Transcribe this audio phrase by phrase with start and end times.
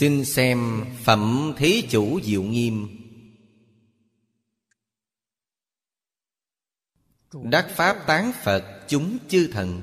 [0.00, 2.88] Xin xem Phẩm Thế Chủ Diệu Nghiêm.
[7.32, 9.82] Đắc Pháp Tán Phật chúng chư thần.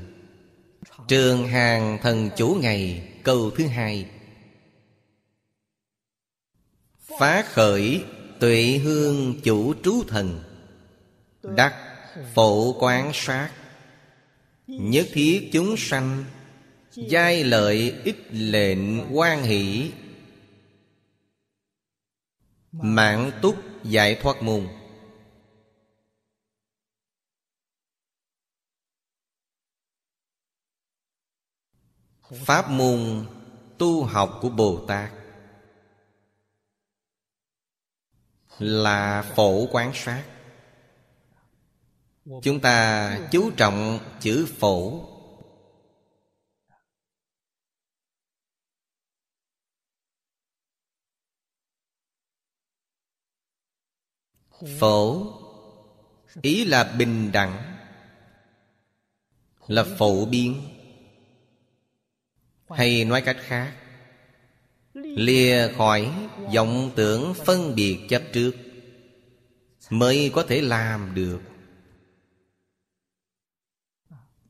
[1.07, 4.09] Trường hàng thần chủ ngày, câu thứ hai.
[7.19, 8.03] Phá khởi
[8.39, 10.43] tuệ hương chủ trú thần.
[11.43, 11.73] Đắc
[12.33, 13.51] phổ quán sát.
[14.67, 16.25] Nhất thiết chúng sanh,
[16.95, 19.91] Giai lợi ích lệnh quan hỷ
[22.81, 24.67] Mạng túc giải thoát môn.
[32.45, 33.25] Pháp môn
[33.77, 35.11] tu học của Bồ Tát
[38.59, 40.23] Là phổ quán sát.
[42.43, 45.03] Chúng ta chú trọng chữ phổ.
[54.79, 55.33] Phổ,
[56.41, 57.77] Ý là bình đẳng,
[59.67, 60.61] Là phổ biến.
[62.69, 63.73] Hay nói cách khác,
[64.93, 66.11] Lìa khỏi
[66.55, 68.51] vọng tưởng phân biệt chấp trước
[69.89, 71.41] Mới có thể làm được.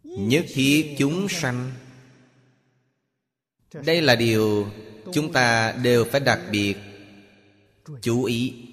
[0.04, 1.72] Nhất thiết chúng sanh,
[3.74, 4.72] Đây là điều
[5.14, 6.76] chúng ta đều phải đặc biệt
[8.02, 8.67] chú ý.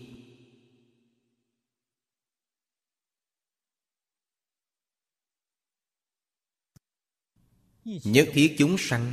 [7.85, 9.13] Nhất thiết chúng sanh.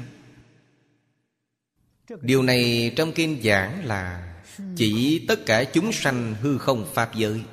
[2.22, 4.36] Điều này trong kinh giảng là
[4.76, 7.44] Chỉ tất cả chúng sanh hư không Pháp giới.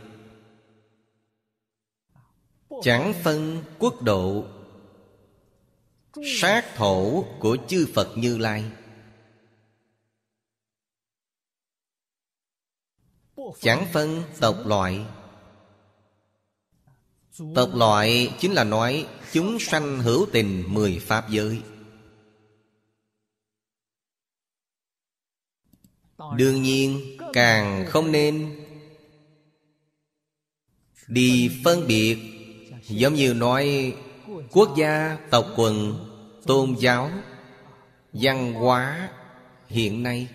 [2.82, 4.44] Chẳng phân quốc độ,
[6.40, 8.64] Sát thổ của chư Phật Như Lai.
[13.60, 15.06] Chẳng phân tộc loại
[17.54, 21.62] Tộc loại chính là nói Chúng sanh hữu tình mười Pháp giới.
[26.36, 28.64] Đương nhiên càng không nên
[31.06, 32.18] Đi phân biệt
[32.82, 33.96] Giống như nói
[34.50, 36.04] Quốc gia, tộc quần,
[36.46, 37.10] tôn giáo
[38.12, 39.10] Văn hóa
[39.68, 40.28] hiện nay.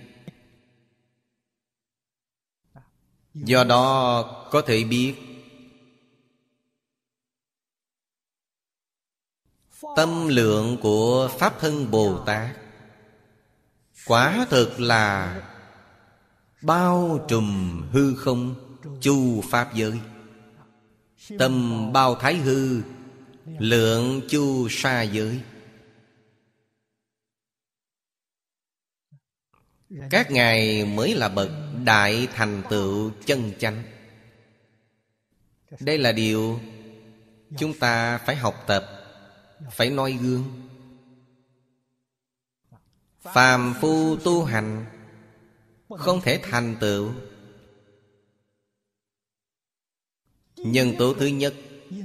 [3.33, 5.15] Do đó có thể biết
[9.95, 12.55] Tâm lượng của Pháp Thân Bồ Tát.
[14.05, 15.41] Quả thực là
[16.61, 18.55] Bao trùm hư không
[19.01, 19.99] Chu Pháp giới.
[21.39, 22.81] Tâm bao thái hư,
[23.45, 25.41] Lượng chu sa giới.
[30.09, 31.49] Các ngài mới là bậc
[31.83, 33.83] đại thành tựu chân chánh.
[35.79, 36.59] Đây là điều
[37.57, 39.02] Chúng ta phải học tập.
[39.71, 40.63] Phải noi gương.
[43.21, 44.85] Phàm phu tu hành,
[45.89, 47.11] Không thể thành tựu.
[50.55, 51.53] Nhân tố thứ nhất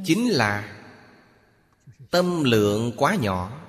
[0.05, 0.83] Chính là
[2.11, 3.61] Tâm lượng quá nhỏ.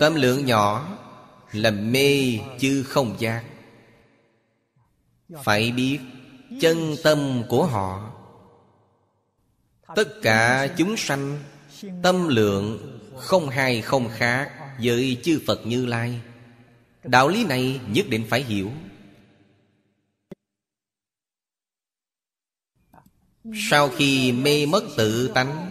[0.00, 0.98] Tâm lượng nhỏ
[1.52, 3.44] Là mê chứ không giác.
[5.44, 6.00] Phải biết
[6.60, 8.11] Chân tâm của họ.
[9.96, 11.38] Tất cả chúng sanh,
[12.02, 14.50] Tâm lượng Không hay không khác
[14.82, 16.20] Với chư Phật Như Lai.
[17.04, 18.70] Đạo lý này nhất định phải hiểu.
[23.70, 25.70] Sau khi mê mất tự tánh,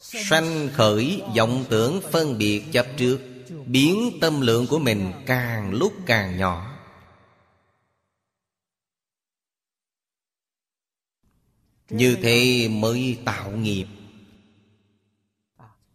[0.00, 3.18] Sanh khởi vọng tưởng phân biệt chấp trước,
[3.66, 6.75] Biến tâm lượng của mình càng lúc càng nhỏ.
[11.90, 13.86] Như thế mới tạo nghiệp.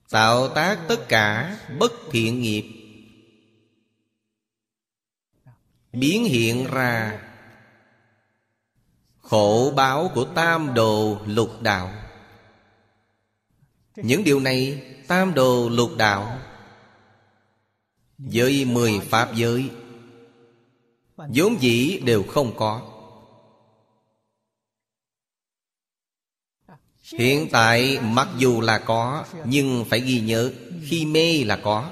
[0.10, 2.66] Tạo tác tất cả bất thiện nghiệp.
[5.94, 7.22] Biến hiện ra.
[9.18, 11.94] Khổ báo của tam đồ lục đạo.
[13.96, 16.40] Những điều này tam đồ lục đạo.
[18.18, 19.70] Với mười pháp giới,
[21.18, 22.91] vốn dĩ đều không có.
[27.18, 30.52] Hiện tại mặc dù là có, Nhưng phải ghi nhớ
[30.84, 31.90] Khi mê là có,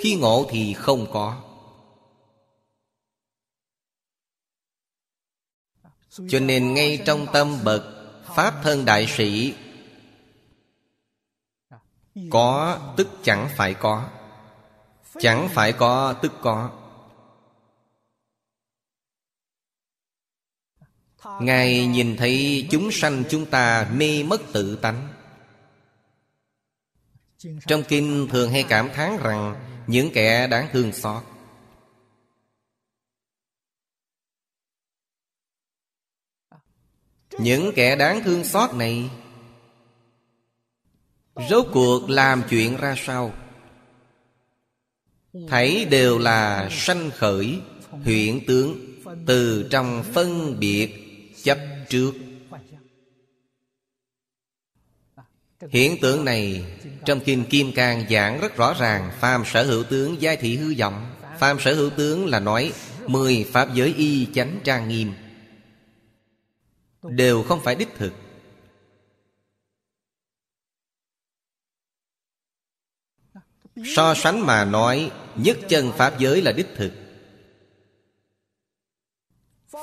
[0.00, 1.42] Khi ngộ thì không có.
[6.28, 7.82] Cho nên ngay trong tâm bậc,
[8.36, 9.54] Pháp thân đại sĩ,
[12.30, 14.08] Có tức chẳng phải có,
[15.18, 16.70] Chẳng phải có tức có.
[21.40, 25.08] Ngài nhìn thấy chúng sanh chúng ta mê mất tự tánh.
[27.66, 29.56] Trong kinh thường hay cảm thán rằng
[29.86, 31.22] Những kẻ đáng thương xót.
[37.38, 39.10] Những kẻ đáng thương xót này
[41.50, 43.34] Rốt cuộc làm chuyện ra sao?
[45.48, 51.05] Thấy đều là sanh khởi Huyện tướng Từ trong phân biệt
[51.46, 51.58] chấp
[51.88, 52.12] trước.
[55.70, 56.64] Hiện tượng này
[57.04, 59.10] Trong Kinh Kim Cang giảng rất rõ ràng.
[59.20, 61.16] Phàm sở hữu tướng giai thị hư vọng.
[61.38, 62.72] Phàm sở hữu tướng là nói
[63.06, 65.12] Mười pháp giới y chánh trang nghiêm.
[67.02, 68.12] Đều không phải đích thực.
[73.84, 77.05] So sánh mà nói, Nhất chân Pháp giới là đích thực.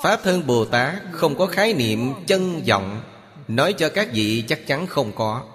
[0.02, 3.02] Pháp thân Bồ Tát không có khái niệm chân vọng.
[3.48, 5.50] Nói cho các vị chắc chắn không có.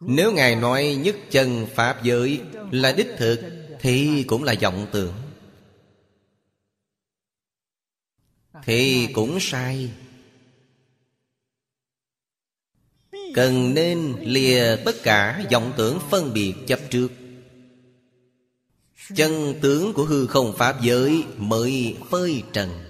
[0.00, 2.40] Nếu Ngài nói nhất chân Pháp giới
[2.70, 3.40] là đích thực,
[3.80, 5.14] Thì cũng là vọng tưởng.
[8.64, 9.90] Thì cũng sai.
[13.34, 17.08] Cần nên lìa tất cả vọng tưởng phân biệt chấp trước.
[19.08, 22.84] Chân tướng của hư không Pháp giới mới phơi trần.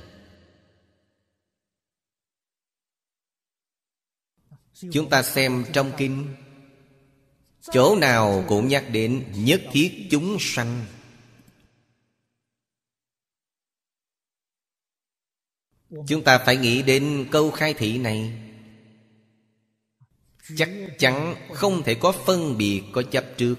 [4.92, 6.34] Chúng ta xem trong kinh.
[7.60, 10.86] Chỗ nào cũng nhắc đến nhất thiết chúng sanh.
[16.08, 18.38] Chúng ta phải nghĩ đến câu khai thị này.
[20.56, 23.56] Chắc chắn không thể có phân biệt có chấp trước.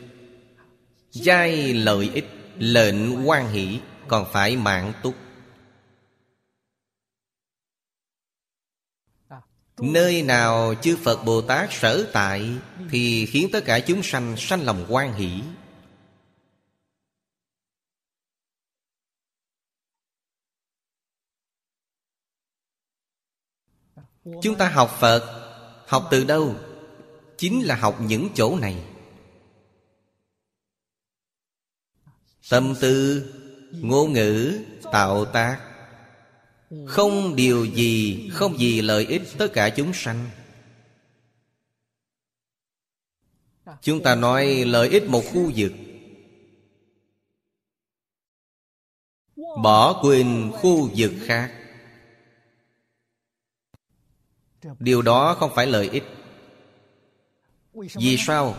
[1.11, 2.25] Giai lợi ích
[2.57, 5.15] Lệnh quan hỷ Còn phải mạng túc.
[9.77, 12.49] Nơi nào chư Phật Bồ Tát sở tại
[12.89, 15.41] Thì khiến tất cả chúng sanh sanh lòng quan hỷ.
[24.41, 25.43] Chúng ta học Phật,
[25.87, 26.55] Học từ đâu?
[27.37, 28.92] Chính là học những chỗ này.
[32.49, 33.25] Tâm tư,
[33.71, 34.59] ngôn ngữ,
[34.91, 35.59] tạo tác.
[36.85, 40.29] Không điều gì, không gì lợi ích tất cả chúng sanh.
[43.81, 45.71] Chúng ta nói lợi ích một khu vực.
[49.63, 51.53] Bỏ quên khu vực khác.
[54.79, 56.03] Điều đó không phải lợi ích.
[57.73, 58.55] Vì sao?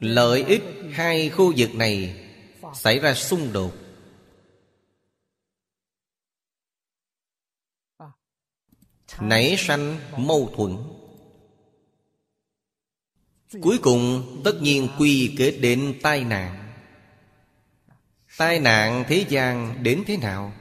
[0.00, 2.26] Lợi ích hai khu vực này
[2.74, 3.72] Xảy ra xung đột.
[9.20, 10.76] Nảy sanh mâu thuẫn.
[13.62, 16.72] Cuối cùng, tất nhiên quy kết đến tai nạn.
[18.38, 20.52] Tai nạn thế gian đến thế nào?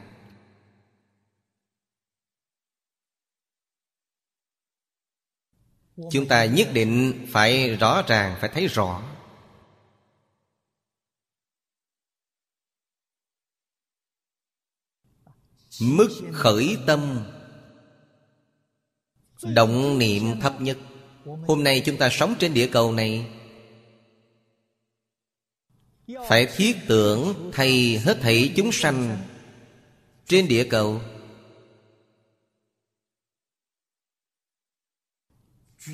[6.12, 9.19] Chúng ta nhất định phải rõ ràng, Phải thấy rõ.
[15.82, 17.26] Mức khởi tâm.
[19.44, 20.78] Động niệm thấp nhất.
[21.48, 23.28] Hôm nay chúng ta sống trên địa cầu này.
[26.28, 29.18] Phải thiết tưởng Thầy hết thảy chúng sanh
[30.26, 31.02] Trên địa cầu.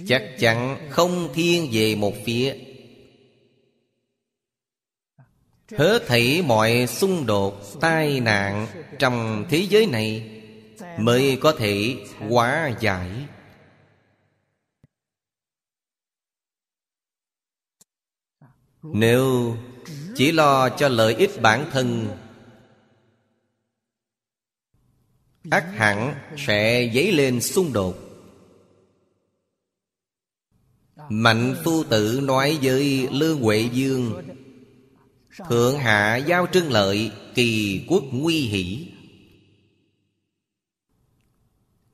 [0.08, 2.65] Chắc chắn không thiên về một phía.
[5.72, 8.68] Hết thảy mọi xung đột, tai nạn
[9.00, 10.32] Trong thế giới này
[11.00, 11.98] Mới có thể
[12.30, 13.28] hóa giải.
[18.84, 19.58] Nếu
[20.16, 22.18] chỉ lo cho lợi ích bản thân
[25.52, 27.96] ác hẳn sẽ dấy lên xung đột.
[31.10, 34.24] Mạnh phu tử nói với Lương Huệ Dương
[35.44, 38.88] Thượng hạ giao trưng lợi, Kỳ quốc nguy hỷ.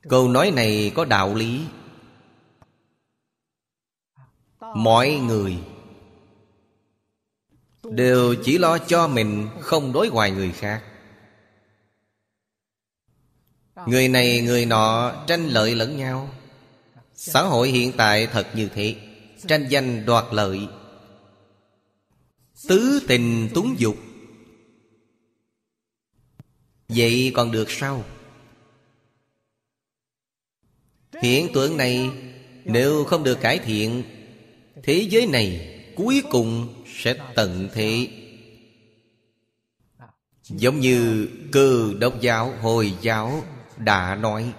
[0.09, 1.61] Câu nói này có đạo lý.
[4.75, 5.57] Mọi người
[7.83, 10.83] đều chỉ lo cho mình, không đối hoài người khác.
[13.85, 16.29] Người này, người nọ tranh lợi lẫn nhau.
[17.15, 18.95] Xã hội hiện tại thật như thế,
[19.47, 20.67] tranh danh đoạt lợi
[22.67, 23.97] tứ tình túng dục.
[26.87, 28.03] Vậy còn được sao?
[31.21, 32.09] Hiện tượng này,
[32.65, 34.03] nếu không được cải thiện,
[34.83, 38.07] thế giới này cuối cùng sẽ tận thế.
[40.43, 43.43] Giống như cơ đốc giáo hồi giáo
[43.77, 44.53] đã nói.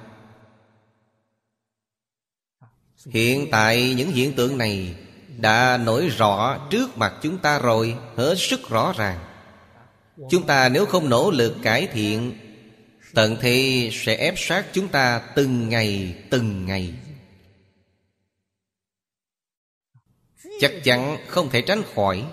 [3.06, 4.96] Hiện tại những hiện tượng này
[5.38, 9.18] đã nổi rõ trước mặt chúng ta rồi, hết sức rõ ràng.
[10.30, 12.38] Chúng ta nếu không nỗ lực cải thiện,
[13.14, 16.94] tận thế sẽ ép sát chúng ta từng ngày từng ngày.
[20.60, 22.24] Chắc chắn không thể tránh khỏi.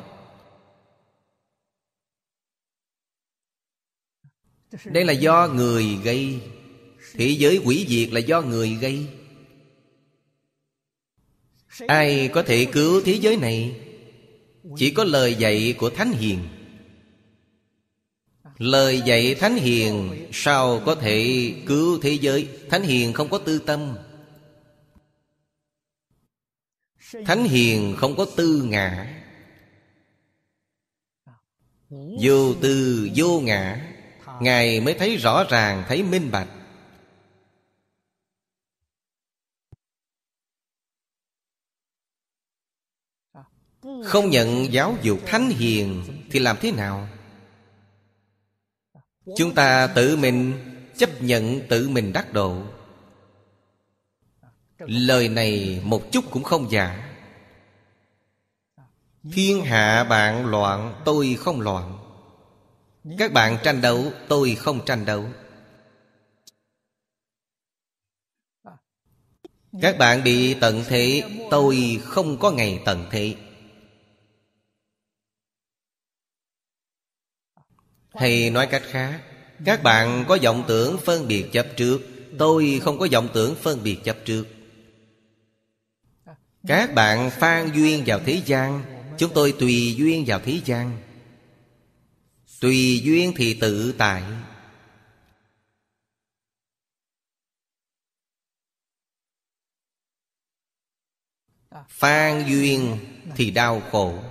[4.86, 6.42] Đây là do người gây.
[7.14, 9.08] Thế giới quỷ diệt là do người gây
[11.88, 13.76] ai có thể cứu thế giới này?
[14.78, 16.40] Chỉ có lời dạy của thánh hiền.
[18.58, 22.48] Lời dạy thánh hiền sao có thể cứu thế giới?
[22.70, 23.96] Thánh hiền không có tư tâm.
[27.26, 29.16] Thánh hiền không có tư ngã.
[32.22, 33.94] Vô tư vô ngã,
[34.42, 36.48] ngài mới thấy rõ ràng, thấy minh bạch.
[44.04, 47.08] Không nhận giáo dục thánh hiền thì làm thế nào?
[49.38, 50.54] Chúng ta tự mình
[50.98, 52.62] chấp nhận tự mình đắc độ.
[54.80, 57.16] Lời này một chút cũng không giả.
[59.34, 61.98] Thiên hạ bạn loạn, tôi không loạn.
[63.18, 65.26] Các bạn tranh đấu, tôi không tranh đấu.
[69.82, 73.36] Các bạn bị tận thế, tôi không có ngày tận thế.
[78.20, 79.22] Hay nói cách khác,
[79.66, 82.02] các bạn có vọng tưởng phân biệt chấp trước,
[82.38, 84.46] tôi không có vọng tưởng phân biệt chấp trước.
[86.68, 88.84] Các bạn phan duyên vào thế gian,
[89.18, 91.02] chúng tôi tùy duyên vào thế gian.
[92.62, 94.24] Tùy duyên thì tự tại.
[101.90, 102.98] Phan duyên
[103.36, 104.29] thì đau khổ.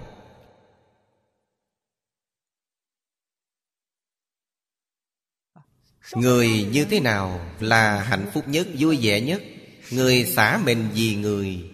[6.14, 9.42] Người như thế nào là hạnh phúc nhất, vui vẻ nhất?
[9.90, 11.70] Người xả mình vì người.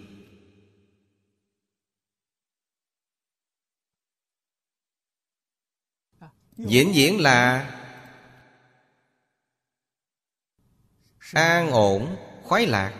[6.57, 7.71] Diễn diễn là
[11.33, 12.93] an ổn, khoái lạc.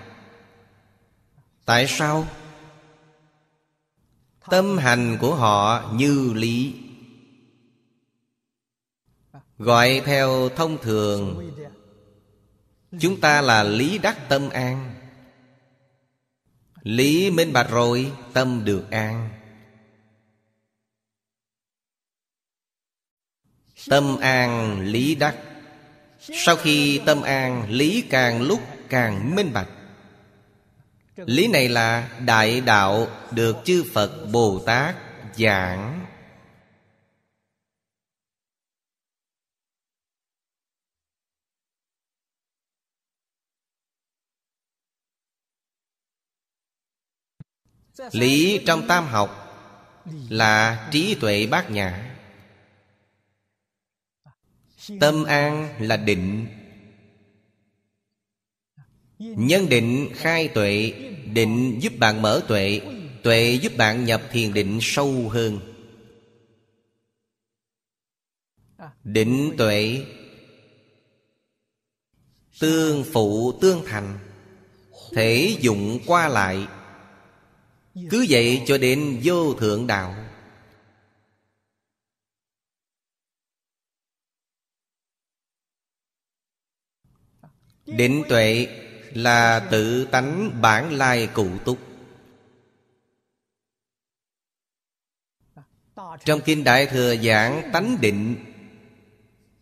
[1.65, 2.27] Tại sao?
[4.49, 6.84] Tâm hành của họ như lý
[9.57, 11.51] gọi theo thông thường.
[12.99, 14.95] Chúng ta là lý đắc tâm an.
[16.81, 19.29] Lý minh bạch rồi, tâm được an.
[23.89, 25.35] Tâm an, lý đắc.
[26.19, 28.59] Sau khi tâm an, lý càng lúc
[28.89, 29.69] càng minh bạch.
[31.15, 34.95] Lý này là đại đạo được chư Phật Bồ Tát
[35.37, 36.04] giảng.
[48.11, 49.41] Lý trong tam học
[50.29, 52.15] là trí tuệ bát nhã.
[54.99, 56.47] Tâm an là định.
[59.19, 60.93] Nhân định khai tuệ,
[61.33, 62.81] Định giúp bạn mở tuệ
[63.23, 65.59] Tuệ giúp bạn nhập thiền định sâu hơn.
[69.03, 70.05] Định tuệ,
[72.59, 74.19] Tương phụ tương thành,
[75.11, 76.67] Thể dụng qua lại
[77.95, 80.15] cứ vậy cho đến vô thượng đạo.
[87.85, 88.67] Định tuệ
[89.13, 91.79] là tự tánh bản lai cụ túc.
[96.25, 98.35] Trong Kinh Đại Thừa giảng tánh định,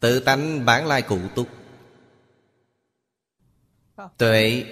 [0.04, 1.48] Tự tánh bản lai cụ túc.
[4.18, 4.66] Tuệ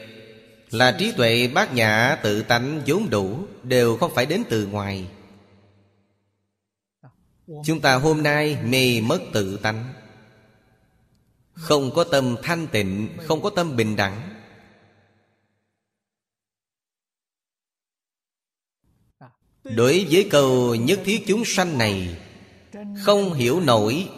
[0.71, 5.07] là trí tuệ bát nhã tự tánh vốn đủ, Đều không phải đến từ ngoài.
[7.65, 9.93] Chúng ta hôm nay mê mất tự tánh.
[11.53, 14.29] Không có tâm thanh tịnh, Không có tâm bình đẳng.
[19.63, 22.17] Đối với câu nhất thiết chúng sanh này,
[23.03, 24.09] Không hiểu nổi,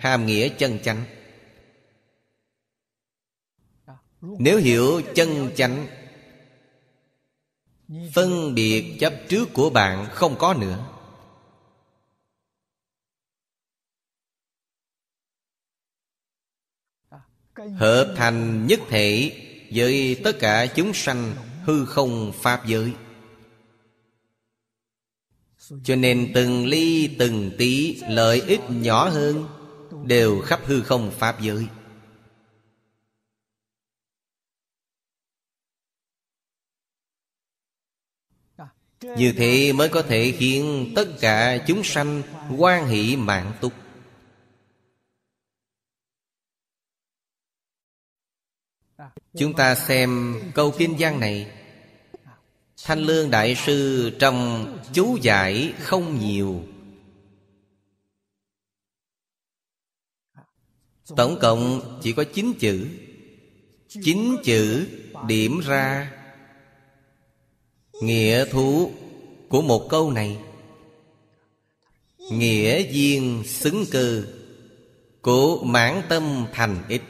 [0.00, 1.04] Hàm nghĩa chân chánh.
[4.38, 5.86] Nếu hiểu chân chánh,
[8.14, 10.86] Phân biệt chấp trước của bạn không có nữa.
[17.56, 19.32] Hợp thành nhất thể
[19.74, 22.92] Với tất cả chúng sanh Hư không Pháp giới.
[25.84, 29.48] Cho nên từng ly, từng tí Lợi ích nhỏ hơn
[30.06, 31.66] Đều khắp hư không Pháp giới.
[39.16, 42.22] Như thế mới có thể khiến tất cả chúng sanh
[42.56, 43.72] quan hỷ mạng túc
[49.36, 51.50] Chúng ta xem câu kinh văn này.
[52.84, 56.62] Thanh Lương Đại Sư trong chú giải không nhiều.
[61.16, 62.88] Tổng cộng chỉ có 9 chữ.
[63.88, 64.88] 9 chữ
[65.26, 66.12] điểm ra.
[68.00, 68.92] Nghĩa thú
[69.48, 70.38] của một câu này.
[72.30, 74.26] Nghĩa duyên xứng cư
[75.22, 77.02] Của mãn tâm thành ích.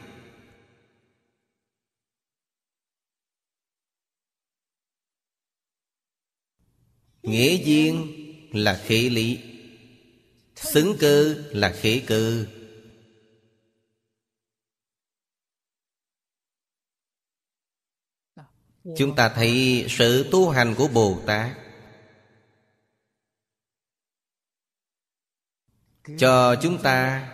[7.22, 8.06] Nghĩa duyên
[8.52, 9.38] là khí lý,
[10.56, 12.46] Xứng cư là khí cư
[18.96, 21.50] Chúng ta thấy sự tu hành của Bồ Tát.
[26.18, 27.30] Cho chúng ta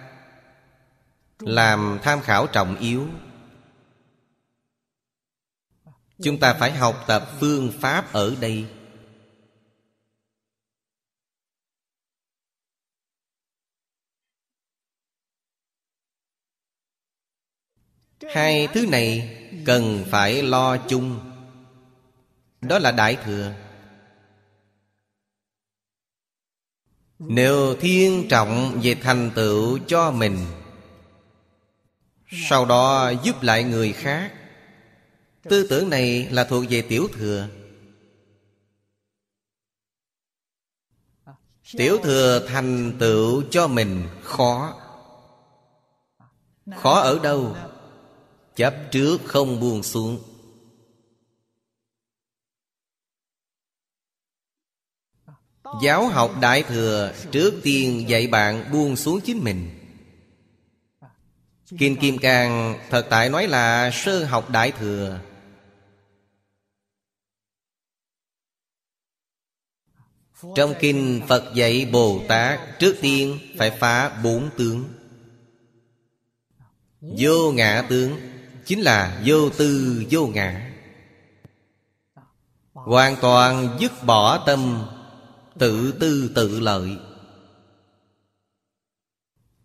[1.41, 3.09] Làm tham khảo trọng yếu.
[6.23, 8.67] Chúng ta phải học tập phương pháp ở đây.
[18.35, 19.37] Hai thứ này
[19.67, 21.30] cần phải lo chung.
[22.61, 23.53] Đó là Đại Thừa.
[27.19, 30.47] Nếu thiên trọng về thành tựu cho mình,
[32.49, 34.33] Sau đó giúp lại người khác,
[35.43, 37.49] Tư tưởng này là thuộc về tiểu thừa.
[41.77, 44.75] Tiểu thừa thành tựu cho mình khó.
[46.77, 47.57] Khó ở đâu?
[48.57, 50.30] Chấp trước không buông xuống.
[55.83, 59.71] Giáo học Đại Thừa Trước tiên dạy bạn buông xuống chính mình.
[61.79, 65.21] Kim Kim Cang thật tại nói là sơ học Đại Thừa.
[70.57, 74.85] Trong kinh Phật dạy Bồ Tát, Trước tiên phải phá bốn tướng.
[77.01, 78.21] Vô ngã tướng
[78.65, 80.71] Chính là vô tư, vô ngã.
[82.73, 84.87] Hoàn toàn dứt bỏ tâm
[85.61, 86.99] Tự tư tự lợi.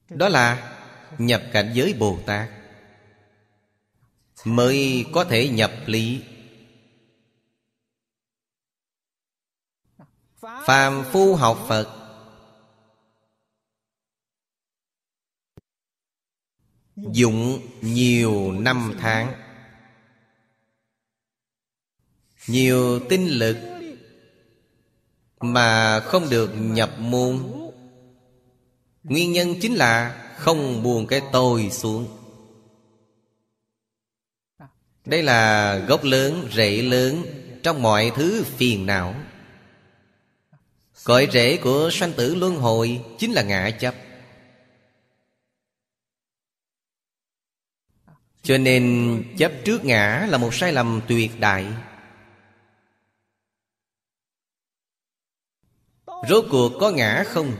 [0.09, 0.77] Đó là
[1.17, 2.49] nhập cảnh giới Bồ Tát.
[4.45, 6.23] Mới có thể nhập lý.
[10.41, 11.87] Phàm phu học Phật.
[16.95, 19.33] Dụng nhiều năm tháng.
[22.47, 23.74] Nhiều tinh lực
[25.53, 27.39] mà không được nhập môn.
[29.03, 32.07] Nguyên nhân chính là Không buông cái tôi xuống.
[35.05, 37.23] Đây là gốc lớn, rễ lớn
[37.63, 39.15] Trong mọi thứ phiền não.
[41.03, 43.95] Cội rễ của sanh tử luân hồi Chính là ngã chấp.
[48.43, 51.65] Cho nên chấp trước ngã là một sai lầm tuyệt đại.
[56.29, 57.57] Rốt cuộc có ngã không?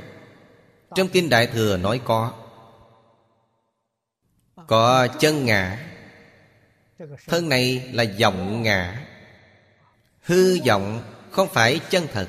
[0.95, 2.33] Trong Kinh Đại Thừa nói có.
[4.67, 5.91] Có chân ngã.
[7.27, 9.07] Thân này là vọng ngã.
[10.21, 12.27] Hư vọng không phải chân thật.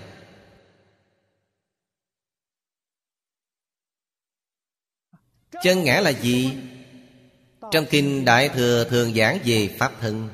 [5.62, 6.56] Chân ngã là gì?
[7.72, 10.28] Trong Kinh Đại Thừa thường giảng về Pháp thân.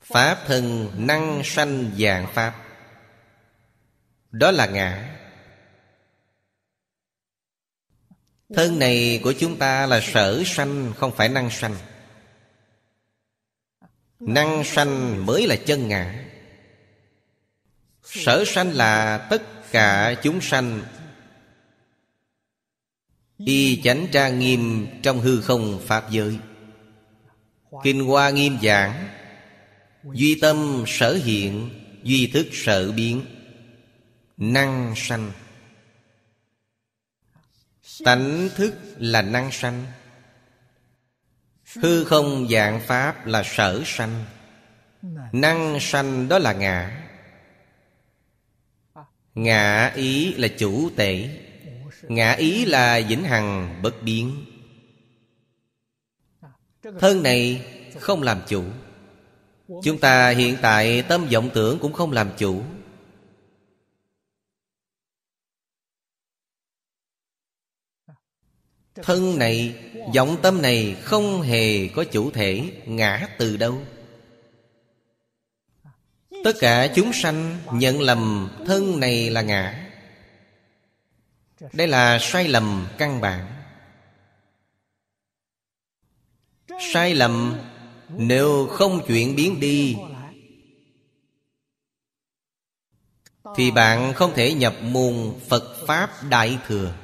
[0.00, 2.63] Pháp thân năng sanh dạng Pháp.
[4.34, 5.16] Đó là ngã.
[8.54, 11.76] Thân này của chúng ta là sở sanh, Không phải năng sanh.
[14.20, 16.24] Năng sanh mới là chân ngã.
[18.02, 20.82] Sở sanh là tất cả chúng sanh.
[23.38, 26.38] Y chánh tra nghiêm trong hư không Pháp giới.
[27.84, 29.08] Kinh Hoa nghiêm giảng.
[30.12, 31.70] Duy tâm sở hiện,
[32.02, 33.33] Duy thức sở biến.
[34.36, 35.32] Năng sanh.
[38.04, 39.86] Tánh thức là năng sanh.
[41.76, 44.24] Hư không dạng Pháp là sở sanh.
[45.32, 47.06] Năng sanh đó là ngã.
[49.34, 51.40] Ngã ý là chủ tể.
[52.02, 54.44] Ngã ý là vĩnh hằng bất biến.
[57.00, 57.66] Thân này
[58.00, 58.64] không làm chủ.
[59.82, 62.62] Chúng ta hiện tại tâm vọng tưởng cũng không làm chủ.
[69.02, 69.74] Thân này,
[70.14, 73.82] vọng tâm này không hề có chủ thể ngã từ đâu.
[76.44, 79.90] Tất cả chúng sanh nhận lầm thân này là ngã.
[81.72, 83.62] Đây là sai lầm căn bản.
[86.92, 87.58] Sai lầm
[88.08, 89.96] nếu không chuyển biến đi
[93.56, 96.94] Thì bạn không thể nhập môn Phật Pháp Đại Thừa.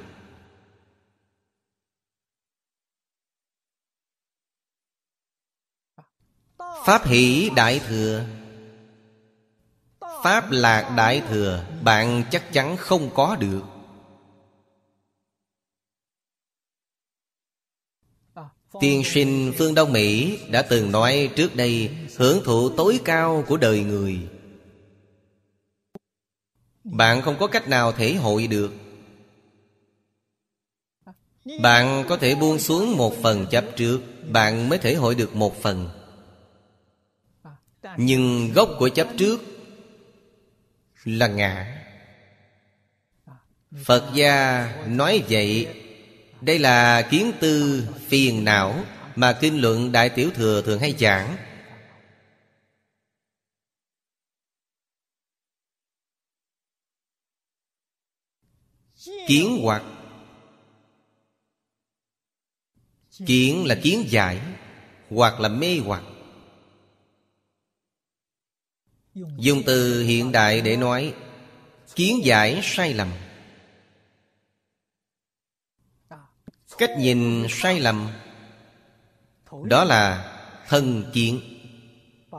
[6.85, 8.25] Pháp hỷ Đại Thừa.
[10.23, 13.61] Pháp lạc Đại Thừa, Bạn chắc chắn không có được.
[18.79, 23.57] Tiên sinh phương Đông Mỹ đã từng nói trước đây, Hưởng thụ tối cao của
[23.57, 24.19] đời người.
[26.83, 28.71] Bạn không có cách nào thể hội được.
[31.61, 35.61] Bạn có thể buông xuống một phần chấp trước, Bạn mới thể hội được một
[35.61, 36.00] phần.
[37.97, 39.41] Nhưng gốc của chấp trước
[41.03, 41.83] Là ngã.
[43.85, 45.67] Phật gia nói vậy,
[46.41, 48.83] đây là kiến tư phiền não
[49.15, 51.37] Mà kinh luận Đại Tiểu Thừa thường hay giảng.
[59.27, 59.83] Kiến hoặc.
[63.25, 64.39] Kiến là kiến giải,
[65.09, 66.03] Hoặc là mê hoặc.
[69.15, 71.13] Dùng từ hiện đại để nói,
[71.95, 73.07] Kiến giải sai lầm.
[76.77, 78.07] Cách nhìn sai lầm,
[79.63, 80.31] đó là
[80.67, 81.41] thân kiến.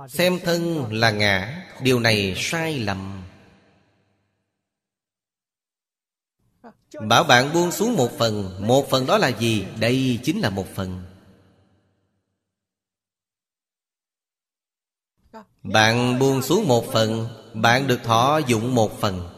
[0.09, 3.23] Xem thân là ngã, điều này sai lầm.
[7.09, 9.67] Bảo bạn buông xuống một phần một phần đó là gì?
[9.81, 11.12] Đây chính là một phần.
[15.63, 19.29] Bạn buông xuống một phần bạn được thọ dụng một phần.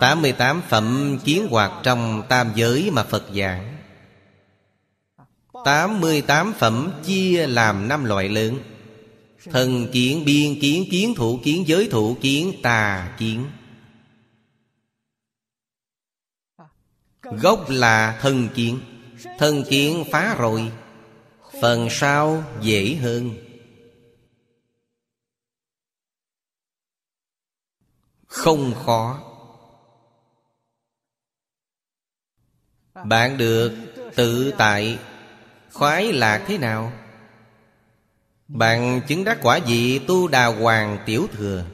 [0.00, 3.76] 88 phẩm kiến hoạt trong tam giới mà Phật giảng.
[5.64, 8.58] 88 phẩm chia làm năm loại lớn.
[9.50, 13.46] Thần kiến, biên kiến, kiến thủ kiến, giới thủ kiến, tà kiến.
[17.22, 18.80] Gốc là thần kiến.
[19.38, 20.72] Thần kiến phá rồi
[21.60, 23.43] Phần sau dễ hơn.
[28.34, 29.20] Không khó.
[33.04, 33.72] Bạn được
[34.14, 34.98] tự tại,
[35.72, 36.92] Khoái lạc thế nào?
[38.48, 41.64] Bạn chứng đắc quả vị tu đà hoàng tiểu thừa.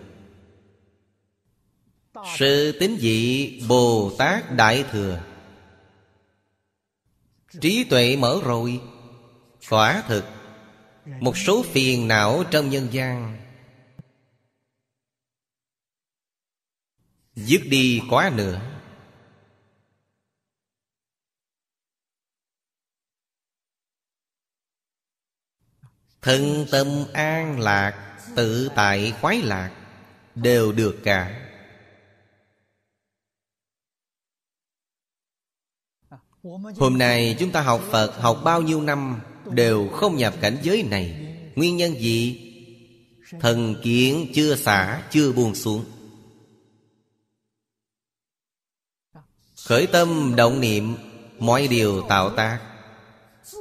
[2.37, 5.21] Sự tính vị Bồ Tát Đại Thừa.
[7.61, 8.81] Trí tuệ mở rồi,
[9.71, 10.25] Quả thực,
[11.21, 13.40] Một số phiền não trong nhân gian.
[17.47, 18.61] Dứt đi quá nữa?
[26.23, 29.71] Thân tâm an lạc, Tự tại khoái lạc,
[30.35, 31.47] Đều được cả.
[36.79, 40.83] Hôm nay chúng ta học Phật Học bao nhiêu năm Đều không nhập cảnh giới
[40.83, 41.37] này.
[41.57, 42.47] Nguyên nhân gì?
[43.41, 45.85] Thần kiến chưa xả, Chưa buông xuống.
[49.71, 50.97] Khởi tâm động niệm,
[51.39, 52.61] Mọi điều tạo tác.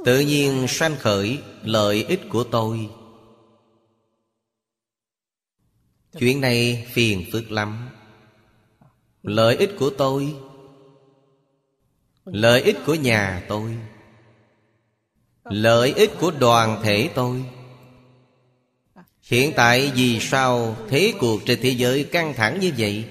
[0.06, 2.90] Tự nhiên sanh khởi lợi ích của tôi.
[6.20, 7.90] Chuyện này phiền phức lắm.
[9.24, 10.36] Lợi ích của tôi.
[12.26, 13.78] Lợi ích của nhà tôi.
[15.44, 17.44] Lợi ích của đoàn thể tôi.
[19.22, 23.06] Hiện tại vì sao thế cuộc trên thế giới căng thẳng như vậy?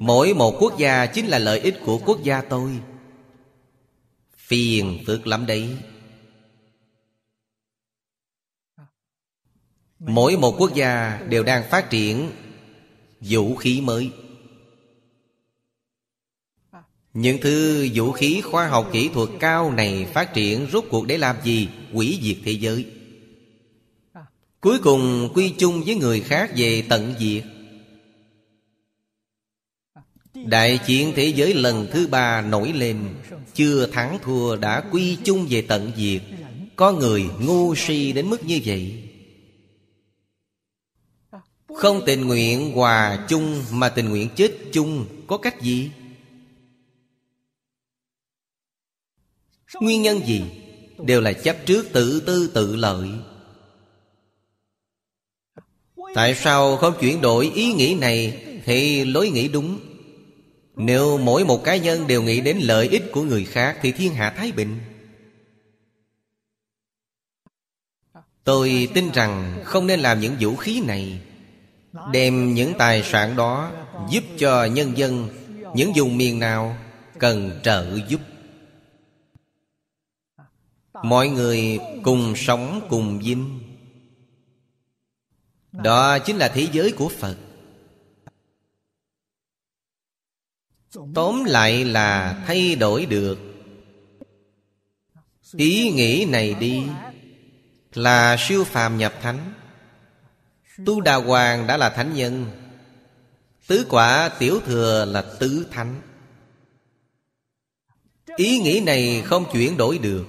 [0.00, 2.80] Mỗi một quốc gia chính là lợi ích của quốc gia tôi.
[4.36, 5.76] Phiền phức lắm đấy.
[9.98, 12.30] Mỗi một quốc gia đều đang phát triển
[13.20, 14.10] vũ khí mới.
[17.12, 21.18] Những thứ vũ khí khoa học kỹ thuật cao này phát triển rốt cuộc để
[21.18, 21.68] làm gì?
[21.92, 22.86] Quỷ diệt thế giới.
[24.60, 27.44] Cuối cùng quy chung với người khác về tận diệt.
[30.34, 33.14] Đại chiến thế giới lần thứ ba nổi lên.
[33.54, 36.22] Chưa thắng thua đã quy chung về tận diệt.
[36.76, 39.02] Có người ngu si đến mức như vậy.
[41.76, 45.90] Không tình nguyện hòa chung Mà tình nguyện chết chung, Có cách gì?
[49.80, 50.42] Nguyên nhân gì?
[50.98, 53.08] Đều là chấp trước tự tư tự lợi.
[56.14, 58.44] Tại sao không chuyển đổi ý nghĩ này?
[58.64, 59.89] Thì lối nghĩ đúng.
[60.82, 64.14] Nếu mỗi một cá nhân đều nghĩ đến lợi ích của người khác Thì thiên
[64.14, 64.78] hạ thái bình.
[68.44, 71.20] Tôi tin rằng không nên làm những vũ khí này.
[72.12, 73.72] Đem những tài sản đó
[74.10, 75.28] Giúp cho nhân dân,
[75.74, 76.76] Những vùng miền nào
[77.18, 78.20] Cần trợ giúp.
[81.02, 83.60] Mọi người cùng sống cùng vinh.
[85.72, 87.36] Đó chính là thế giới của Phật.
[91.14, 93.38] Tóm lại là thay đổi được.
[95.56, 96.82] Ý nghĩ này đi,
[97.94, 99.52] Là siêu phàm nhập thánh.
[100.86, 102.46] Tu Đà Hoàng đã là thánh nhân.
[103.66, 106.00] Tứ quả tiểu thừa là tứ thánh.
[108.36, 110.26] Ý nghĩ này không chuyển đổi được.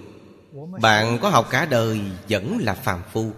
[0.82, 3.32] Bạn có học cả đời vẫn là phàm phu.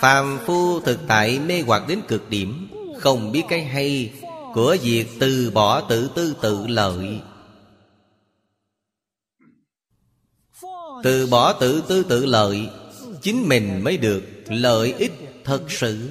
[0.00, 2.68] Phàm phu thực tại mê hoặc đến cực điểm,
[3.00, 4.12] Không biết cái hay,
[4.54, 7.20] Của việc từ bỏ tự tư tự lợi.
[11.02, 12.68] Từ bỏ tự tư tự lợi,
[13.22, 15.12] Chính mình mới được lợi ích
[15.44, 16.10] thật sự.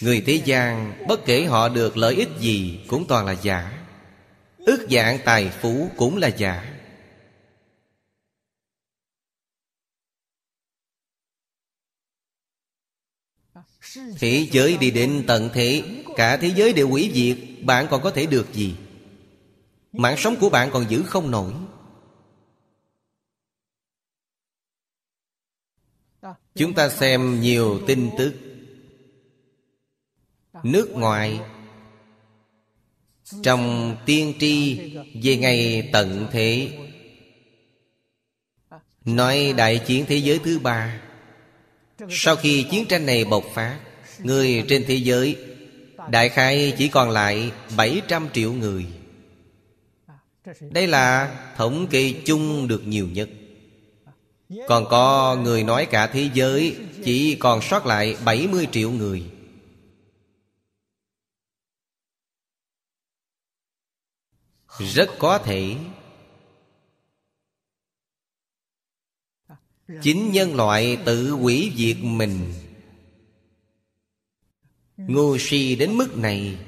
[0.00, 3.86] Người thế gian, bất kể họ được lợi ích gì cũng toàn là giả.
[4.58, 6.75] Ước dạng tài phú cũng là giả.
[14.18, 15.82] Thế giới đi đến tận thế,
[16.16, 18.74] Cả thế giới đều hủy diệt, Bạn còn có thể được gì?
[19.92, 21.52] Mạng sống của bạn còn giữ không nổi.
[26.54, 28.34] Chúng ta xem nhiều tin tức.
[30.62, 31.40] Nước ngoài.
[33.42, 34.78] Trong tiên tri
[35.22, 36.78] Về ngày tận thế.
[39.04, 41.00] Nói đại chiến thế giới thứ ba.
[42.10, 43.85] Sau khi chiến tranh này bộc phát
[44.18, 45.36] Người trên thế giới,
[46.10, 48.86] Đại khai chỉ còn lại 700 triệu người.
[50.60, 53.28] Đây là thống kê chung được nhiều nhất.
[54.68, 59.24] Còn có người nói cả thế giới, Chỉ còn sót lại 70 triệu người.
[64.78, 65.76] Rất có thể,
[70.02, 72.52] Chính nhân loại tự hủy diệt mình.
[74.96, 76.58] Ngu si đến mức này.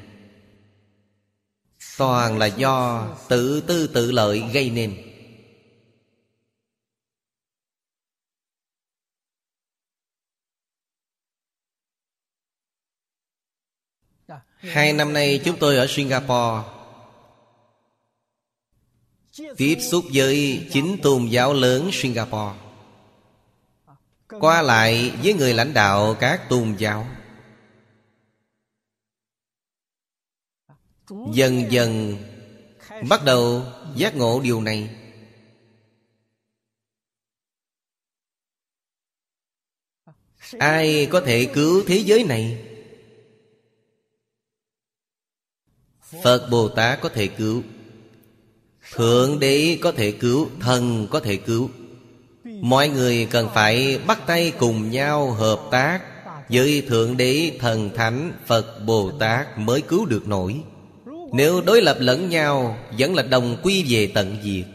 [1.98, 5.04] Toàn là do tự tư tự lợi gây nên.
[14.58, 16.68] Hai năm nay chúng tôi ở Singapore.
[19.56, 22.58] Tiếp xúc với chính tôn giáo lớn Singapore.
[24.28, 27.06] Qua lại với người lãnh đạo các tôn giáo.
[31.10, 32.16] Dần dần
[33.08, 33.62] Bắt đầu
[33.96, 34.90] giác ngộ điều này.
[40.58, 42.64] Ai có thể cứu thế giới này?
[46.22, 47.62] Phật Bồ Tát có thể cứu.
[48.92, 50.48] Thượng đế có thể cứu.
[50.60, 51.70] Thần có thể cứu.
[52.44, 56.02] Mọi người cần phải bắt tay cùng nhau hợp tác
[56.48, 60.62] Với Thượng Đế, Thần Thánh, Phật, Bồ Tát mới cứu được nổi.
[61.32, 64.66] Nếu đối lập lẫn nhau, Vẫn là đồng quy về tận diệt.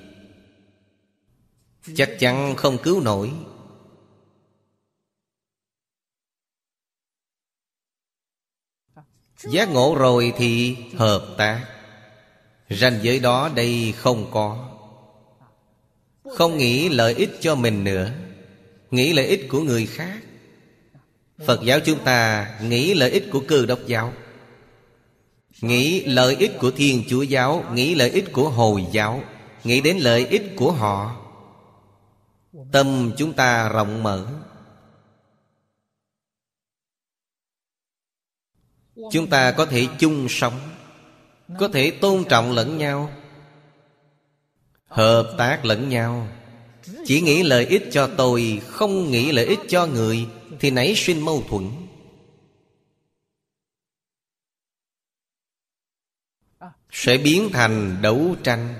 [1.95, 3.31] Chắc chắn không cứu nổi.
[9.43, 11.65] Giác ngộ rồi thì hợp tác.
[12.69, 14.69] Ranh giới đó đây không có.
[16.23, 18.11] Không nghĩ lợi ích cho mình nữa.
[18.91, 20.19] Nghĩ lợi ích của người khác.
[21.45, 24.13] Phật giáo chúng ta nghĩ lợi ích của cơ đốc giáo
[25.63, 29.23] nghĩ lợi ích của thiên chúa giáo, nghĩ lợi ích của hồi giáo,
[29.63, 31.15] nghĩ đến lợi ích của họ.
[32.71, 34.27] Tâm chúng ta rộng mở.
[39.11, 40.59] Chúng ta có thể chung sống,
[41.59, 43.09] có thể tôn trọng lẫn nhau,
[44.85, 46.27] hợp tác lẫn nhau.
[47.05, 50.27] Chỉ nghĩ lợi ích cho tôi, không nghĩ lợi ích cho người,
[50.59, 51.69] thì nảy sinh mâu thuẫn.
[56.93, 58.75] Sẽ biến thành đấu tranh,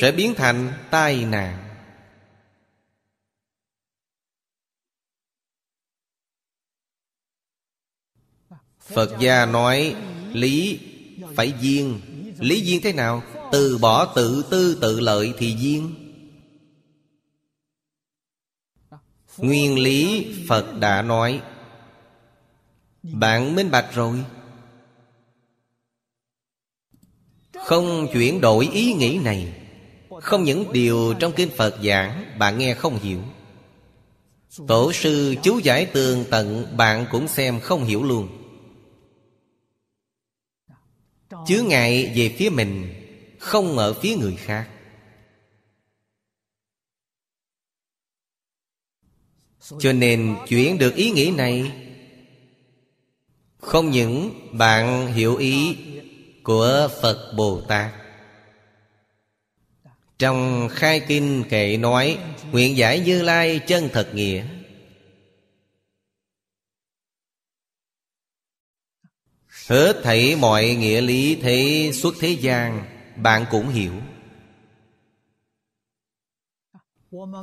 [0.00, 1.62] sẽ biến thành tai nạn.
[8.80, 9.96] Phật gia nói,
[10.32, 10.80] lý
[11.36, 12.00] phải duyên
[12.38, 13.22] lý duyên thế nào?
[13.52, 16.06] Từ bỏ tự tư, tự lợi thì duyên
[19.38, 21.42] nguyên lý phật đã nói,
[23.02, 24.24] bạn minh bạch rồi.
[27.66, 29.52] Không chuyển đổi ý nghĩ này.
[30.22, 33.20] Không những điều trong kinh phật giảng, bạn nghe không hiểu.
[34.68, 38.28] Tổ sư chú giải tường tận, bạn cũng xem không hiểu luôn.
[41.46, 42.94] Chứa ngại về phía mình,
[43.38, 44.68] không ở phía người khác.
[49.78, 51.72] Cho nên chuyển được ý nghĩ này,
[53.58, 55.76] không những bạn hiểu ý
[56.46, 57.92] của phật bồ tát.
[60.18, 62.18] Trong khai kinh kệ nói,
[62.52, 64.44] nguyện giải như lai chân thật nghĩa.
[69.68, 72.84] Hết thảy mọi nghĩa lý thế xuất thế gian,
[73.16, 73.92] Bạn cũng hiểu.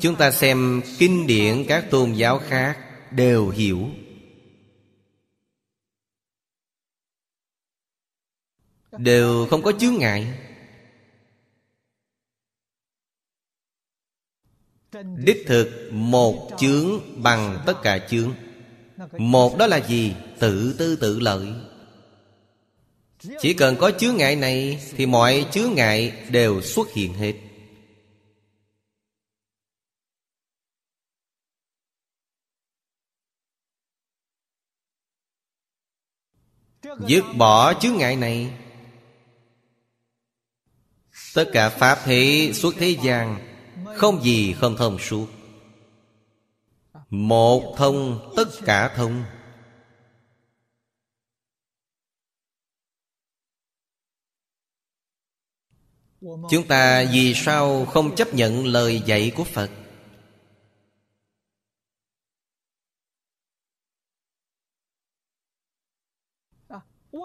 [0.02, 2.78] Chúng ta xem kinh điển các tôn giáo khác
[3.12, 3.90] Đều hiểu.
[8.98, 10.28] Đều không có chướng ngại.
[15.16, 18.34] Đích thực một chướng bằng tất cả chướng.
[19.18, 20.16] Một đó là gì?
[20.40, 21.48] Tự tư tự lợi.
[23.40, 27.34] Chỉ cần có chướng ngại này Thì mọi chướng ngại đều xuất hiện hết.
[37.08, 38.63] Dứt bỏ chướng ngại này
[41.34, 43.40] Tất cả Pháp thế suốt thế gian,
[43.96, 45.28] Không gì không thông suốt.
[47.10, 49.24] Một thông tất cả thông.
[56.22, 59.70] Chúng ta vì sao không chấp nhận lời dạy của Phật?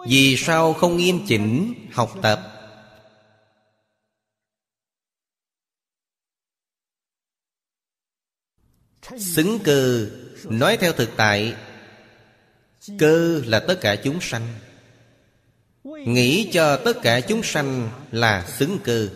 [0.07, 2.58] Vì sao không nghiêm chỉnh học tập?
[9.17, 10.07] Xứng cơ,
[10.43, 11.55] Nói theo thực tại,
[12.99, 14.47] Cơ là tất cả chúng sanh.
[15.83, 19.09] Nghĩ cho tất cả chúng sanh là xứng cơ.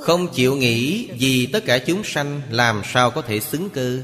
[0.00, 4.02] Không chịu nghĩ vì tất cả chúng sanh, Làm sao có thể xứng cơ?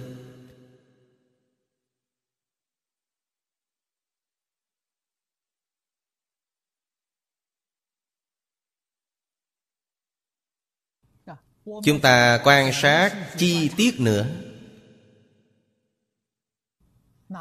[11.64, 14.26] Chúng ta quan sát chi tiết nữa.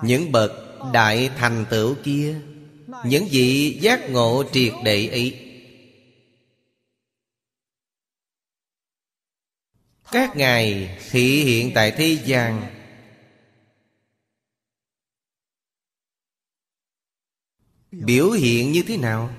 [0.04, 0.52] Những bậc
[0.94, 2.42] đại thành tựu kia,
[3.06, 5.46] Những vị giác ngộ triệt đệ ấy.
[10.12, 12.76] Các ngài thị hiện tại thế gian.
[17.92, 19.34] Biểu hiện như thế nào?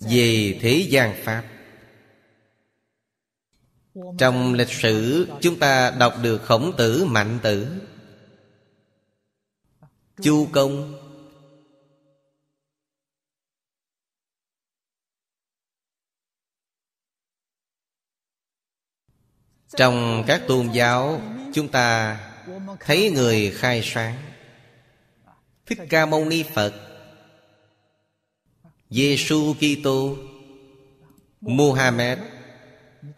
[0.00, 1.44] Về thế gian pháp.
[4.18, 7.80] Trong lịch sử, chúng ta đọc được khổng tử mạnh tử.
[10.22, 10.94] Chu công.
[19.76, 21.20] Trong các tôn giáo,
[21.52, 22.18] Chúng ta
[22.80, 24.16] thấy người khai sáng.
[25.66, 26.89] Thích Ca Mâu Ni Phật.
[28.90, 30.16] Giêsu Kitô
[31.40, 32.18] Muhammad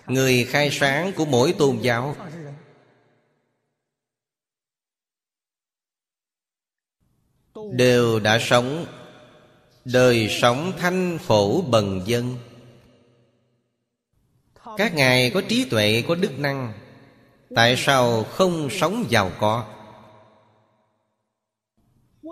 [0.07, 2.17] Người khai sáng của mỗi tôn giáo.
[7.73, 8.87] Đều đã sống
[9.85, 12.37] Đời sống thanh phổ bần dân.
[14.77, 16.73] Các ngài có trí tuệ, có đức năng
[17.55, 19.67] Tại sao không sống giàu có?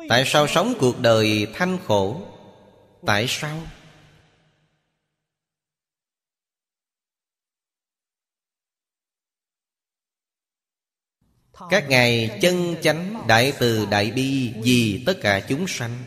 [0.08, 2.20] Tại sao sống cuộc đời thanh khổ?
[3.06, 3.62] Tại sao?
[11.70, 16.04] Các ngài chân chánh đại từ đại bi Vì tất cả chúng sanh.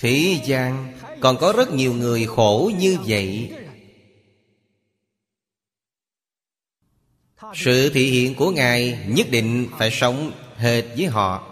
[0.00, 3.52] Thế gian còn có rất nhiều người khổ như vậy.
[7.54, 11.49] Sự thị hiện của Ngài nhất định phải sống hệt với họ.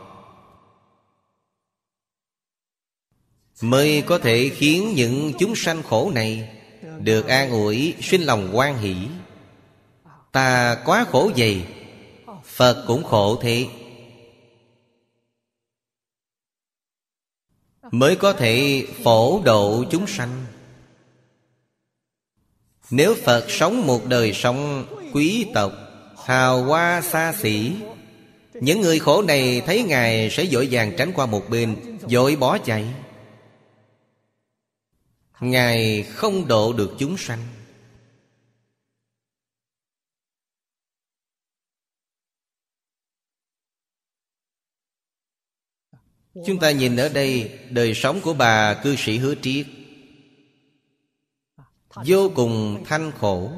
[3.62, 6.48] Mới có thể khiến những chúng sanh khổ này
[7.00, 8.96] Được an ủi, sinh lòng quan hỷ.
[10.32, 11.62] Ta quá khổ vậy,
[12.44, 13.66] Phật cũng khổ thế.
[17.90, 20.46] Mới có thể phổ độ chúng sanh.
[22.90, 25.72] Nếu Phật sống một đời sống quý tộc,
[26.24, 27.72] Hào hoa xa xỉ,
[28.54, 31.76] Những người khổ này thấy Ngài sẽ dội vàng tránh qua một bên,
[32.08, 32.84] Dội bỏ chạy.
[35.40, 37.38] Ngài không độ được chúng sanh.
[46.46, 49.66] Chúng ta nhìn ở đây, Đời sống của bà cư sĩ hứa triết
[52.06, 53.50] Vô cùng thanh khổ.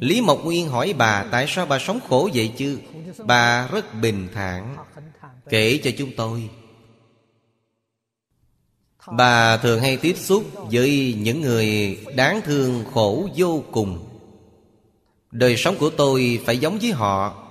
[0.00, 2.78] Lý Mộc Nguyên hỏi bà, Tại sao bà sống khổ vậy chứ?
[3.26, 4.76] Bà rất bình thản,
[5.50, 6.50] Kể cho chúng tôi.
[9.06, 14.08] Bà thường hay tiếp xúc với những người đáng thương khổ vô cùng.
[15.30, 17.48] Đời sống của tôi phải giống với họ.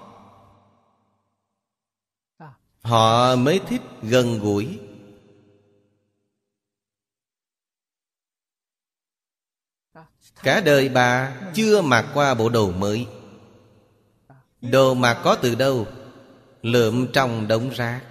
[2.81, 4.79] Họ mới thích gần gũi.
[10.43, 13.07] Cả đời bà chưa mặc qua bộ đồ mới.
[14.61, 15.87] Đồ mặc có từ đâu,
[16.61, 18.01] Lượm trong đống rác.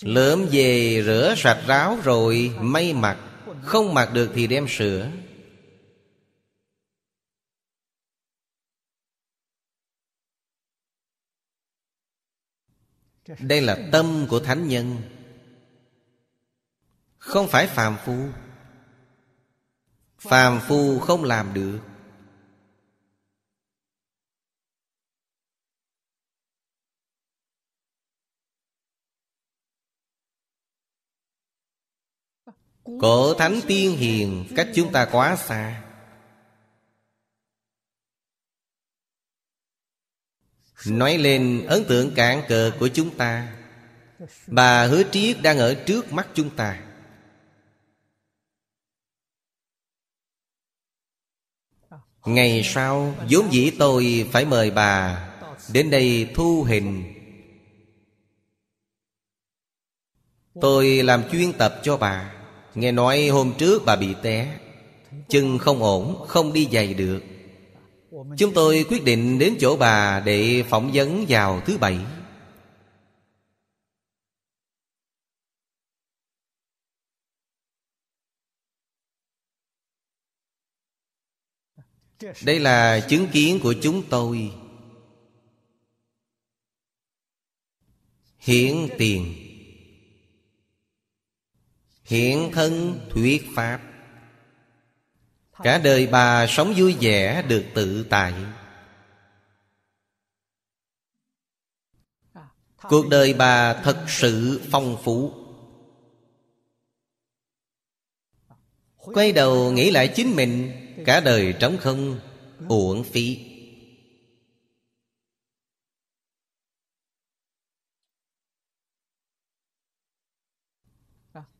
[0.00, 3.18] Lượm về rửa sạch ráo rồi may mặc,
[3.62, 5.10] Không mặc được thì đem sửa.
[13.38, 14.96] Đây là tâm của thánh nhân,
[17.18, 18.28] Không phải phàm phu.
[20.18, 21.78] Phàm phu không làm được.
[33.00, 35.82] Cổ thánh tiên hiền, cách chúng ta quá xa.
[40.86, 43.56] Nói lên ấn tượng cạn cờ của chúng ta,
[44.46, 46.82] Bà hứa triết đang ở trước mắt chúng ta.
[52.24, 55.22] Ngày sau, vốn dĩ tôi phải mời bà
[55.72, 57.12] Đến đây thu hình.
[60.60, 62.35] Tôi làm chuyên tập cho bà.
[62.76, 64.58] Nghe nói hôm trước bà bị té.
[65.28, 67.22] Chân không ổn, Không đi giày được.
[68.38, 71.98] Chúng tôi quyết định đến chỗ bà Để phỏng vấn vào thứ bảy.
[82.44, 84.52] Đây là chứng kiến của chúng tôi.
[88.38, 89.45] Hiển tiền
[92.06, 93.80] hiện thân thuyết pháp.
[95.62, 98.34] Cả đời bà sống vui vẻ được tự tại.
[102.82, 105.32] Cuộc đời bà thật sự phong phú.
[108.96, 110.72] Quay đầu nghĩ lại chính mình,
[111.04, 112.18] Cả đời trống không,
[112.68, 113.55] Uổng phí.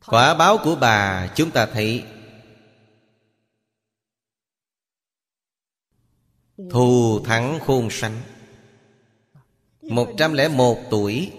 [0.07, 2.05] Quả báo của bà, chúng ta thấy.
[6.71, 8.23] Thù thắng khôn sanh.
[9.83, 11.33] 101 tuổi.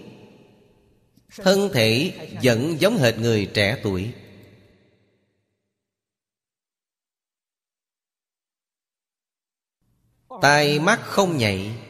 [1.36, 2.13] Thân thể
[2.43, 4.13] vẫn giống hệt người trẻ tuổi.
[10.41, 11.87] Tai mắt không nhạy.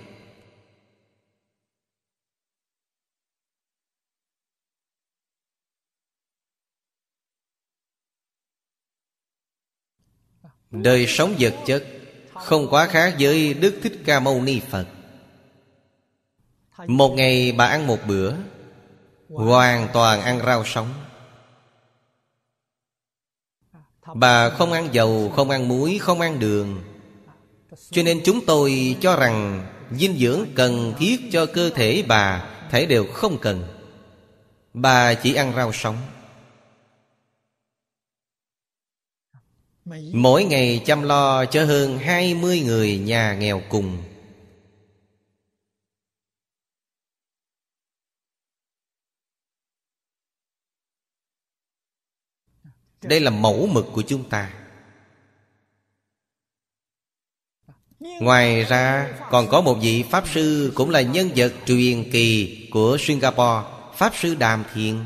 [10.71, 11.85] Đời sống vật chất
[12.33, 14.85] Không quá khác với Đức Thích Ca Mâu Ni Phật.
[16.87, 18.33] Một ngày bà ăn một bữa
[19.29, 20.87] Hoàn toàn ăn rau sống.
[24.15, 26.83] Bà không ăn dầu, không ăn muối, không ăn đường.
[27.91, 32.85] Cho nên chúng tôi cho rằng Dinh dưỡng cần thiết cho cơ thể bà Thể
[32.85, 33.63] đều không cần.
[34.73, 35.95] Bà chỉ ăn rau sống.
[40.13, 44.03] Mỗi ngày chăm lo cho hơn 20 người nhà nghèo cùng.
[53.01, 54.53] Đây là mẫu mực của chúng ta.
[57.99, 62.97] Ngoài ra còn có một vị Pháp Sư Cũng là nhân vật truyền kỳ của
[62.99, 65.05] Singapore Pháp Sư Đàm Thiện.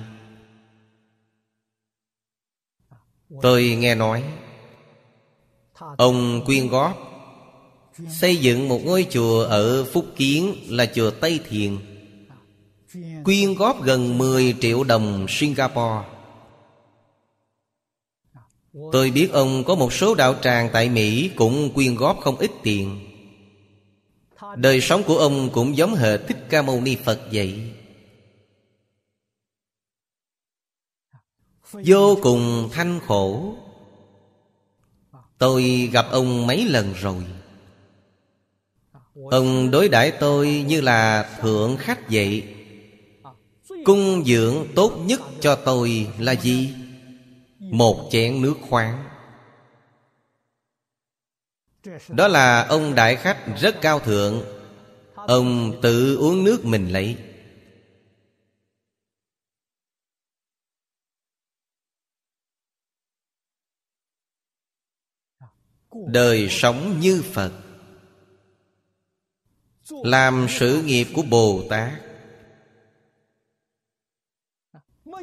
[3.41, 4.23] Tôi nghe nói
[5.97, 7.11] Ông quyên góp,
[8.09, 11.77] Xây dựng một ngôi chùa ở Phúc Kiến Là chùa Tây Thiền.
[13.23, 16.07] Quyên góp gần 10 triệu đồng Singapore.
[18.91, 22.51] Tôi biết ông có một số đạo tràng tại Mỹ Cũng quyên góp không ít
[22.63, 22.99] tiền.
[24.55, 27.71] Đời sống của ông cũng giống hệt Thích Ca Mâu Ni Phật vậy.
[31.71, 33.55] Vô cùng thanh khổ.
[35.41, 37.23] Tôi gặp ông mấy lần rồi.
[39.31, 42.43] Ông đối đãi tôi như là thượng khách vậy.
[43.85, 46.73] Cung dưỡng tốt nhất cho tôi là gì?
[47.59, 49.03] Một chén nước khoáng.
[52.07, 54.41] Đó là ông đại khách rất cao thượng.
[55.15, 57.15] Ông tự uống nước mình lấy.
[65.93, 67.51] Đời sống như Phật.
[70.03, 71.91] Làm sự nghiệp của Bồ Tát.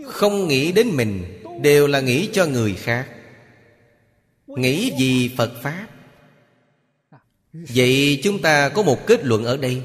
[0.07, 3.09] Không nghĩ đến mình, Đều là nghĩ cho người khác.
[4.47, 5.87] Nghĩ gì Phật Pháp?
[7.53, 9.83] Vậy chúng ta có một kết luận ở đây.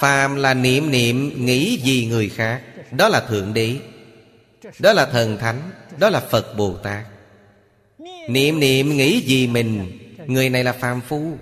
[0.00, 2.62] Phàm là niệm niệm, nghĩ gì người khác,
[2.92, 3.76] Đó là Thượng Đế.
[4.78, 7.06] Đó là Thần Thánh, Đó là Phật Bồ Tát.
[8.28, 9.98] Niệm niệm, nghĩ gì mình?
[10.26, 11.38] Người này là phàm phu.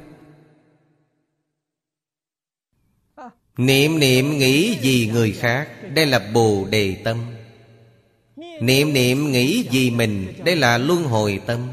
[3.57, 5.69] Niệm niệm, nghĩ gì người khác?
[5.95, 7.35] Đây là bồ đề tâm.
[8.61, 10.33] Niệm niệm, nghĩ gì mình?
[10.45, 11.69] Đây là luân hồi tâm.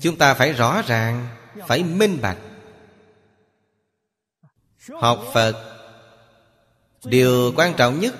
[0.00, 1.28] Chúng ta phải rõ ràng,
[1.68, 2.38] Phải minh bạch.
[4.90, 5.70] Học Phật,
[7.04, 8.14] Điều quan trọng nhất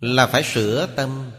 [0.00, 1.30] Là phải sửa tâm.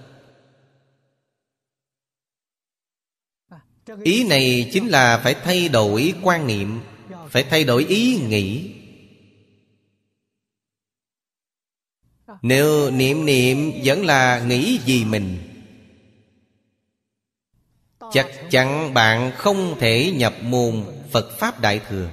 [4.03, 6.79] Ý này chính là phải thay đổi quan niệm,
[7.29, 8.71] Phải thay đổi ý nghĩ.
[12.41, 15.37] Nếu niệm niệm vẫn là nghĩ gì mình,
[18.11, 22.09] Chắc chắn bạn không thể nhập môn Phật Pháp Đại Thừa.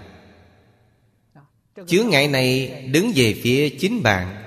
[1.87, 4.43] Chướng ngại này đứng về phía chính bạn.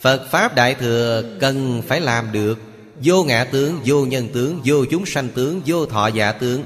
[0.00, 2.58] Phật Pháp Đại Thừa cần phải làm được
[3.02, 6.64] Vô ngã tướng, vô nhân tướng, vô chúng sanh tướng, vô thọ giả tướng.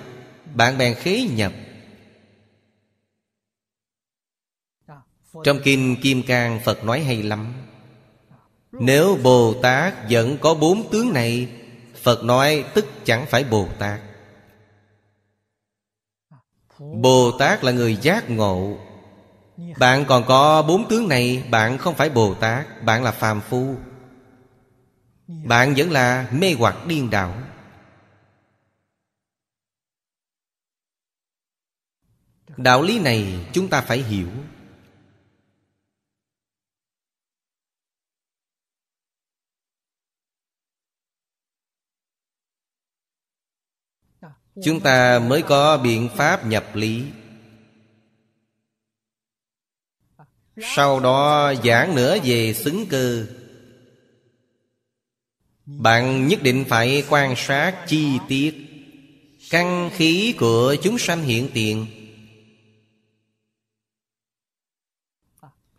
[0.54, 1.52] Bạn bèn khế nhập.
[5.44, 7.52] Trong Kinh Kim Cang Phật nói hay lắm.
[8.72, 11.48] Nếu Bồ Tát vẫn có bốn tướng này
[12.02, 14.00] Phật nói tức chẳng phải Bồ Tát.
[16.78, 18.78] Bồ Tát là người giác ngộ.
[19.78, 23.74] Bạn còn có bốn tướng này Bạn không phải Bồ Tát Bạn là phàm phu
[25.28, 27.42] bạn vẫn là mê hoặc điên đảo.
[32.56, 34.28] Đạo lý này chúng ta phải hiểu.
[44.64, 47.12] Chúng ta mới có biện pháp nhập lý.
[50.62, 53.26] Sau đó giảng nữa về xứng cơ
[55.68, 58.64] bạn nhất định phải quan sát chi tiết
[59.50, 61.86] Căn khí của chúng sanh hiện tiền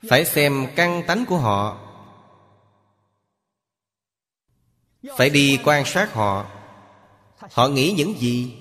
[0.09, 1.85] Phải xem căn tánh của họ
[5.17, 6.51] Phải đi quan sát họ
[7.51, 8.55] Họ nghĩ những gì?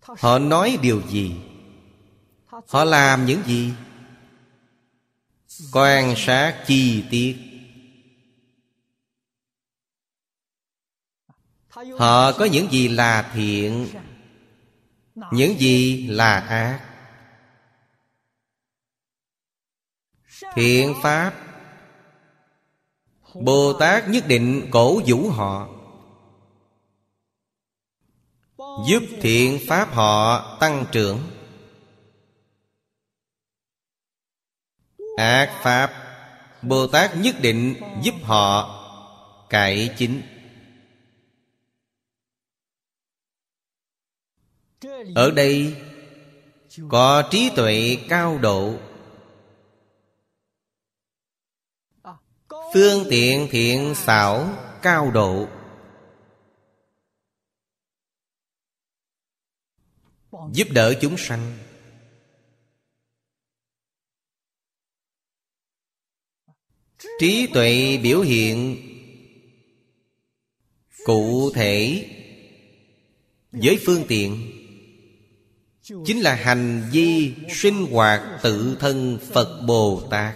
[0.00, 1.36] Họ nói điều gì?
[2.46, 3.72] Họ làm những gì?
[5.72, 7.36] Quan sát chi tiết.
[11.98, 13.88] Họ có những gì là thiện,
[15.32, 16.80] Những gì là ác?
[20.54, 21.34] Thiện Pháp.
[23.34, 25.68] Bồ Tát nhất định cổ vũ họ,
[28.88, 31.39] Giúp thiện Pháp họ tăng trưởng.
[35.20, 35.92] Ác Pháp.
[36.62, 38.76] Bồ Tát nhất định giúp họ
[39.50, 40.22] cải chính.
[45.14, 45.76] Ở đây
[46.88, 48.74] Có trí tuệ cao độ.
[52.74, 54.48] Phương tiện thiện xảo
[54.82, 55.48] cao độ.
[60.52, 61.69] Giúp đỡ chúng sanh.
[67.20, 68.76] Trí tuệ biểu hiện.
[71.04, 72.06] Cụ thể.
[73.52, 74.50] Với phương tiện.
[75.82, 80.34] Chính là hành vi sinh hoạt tự thân Phật Bồ Tát.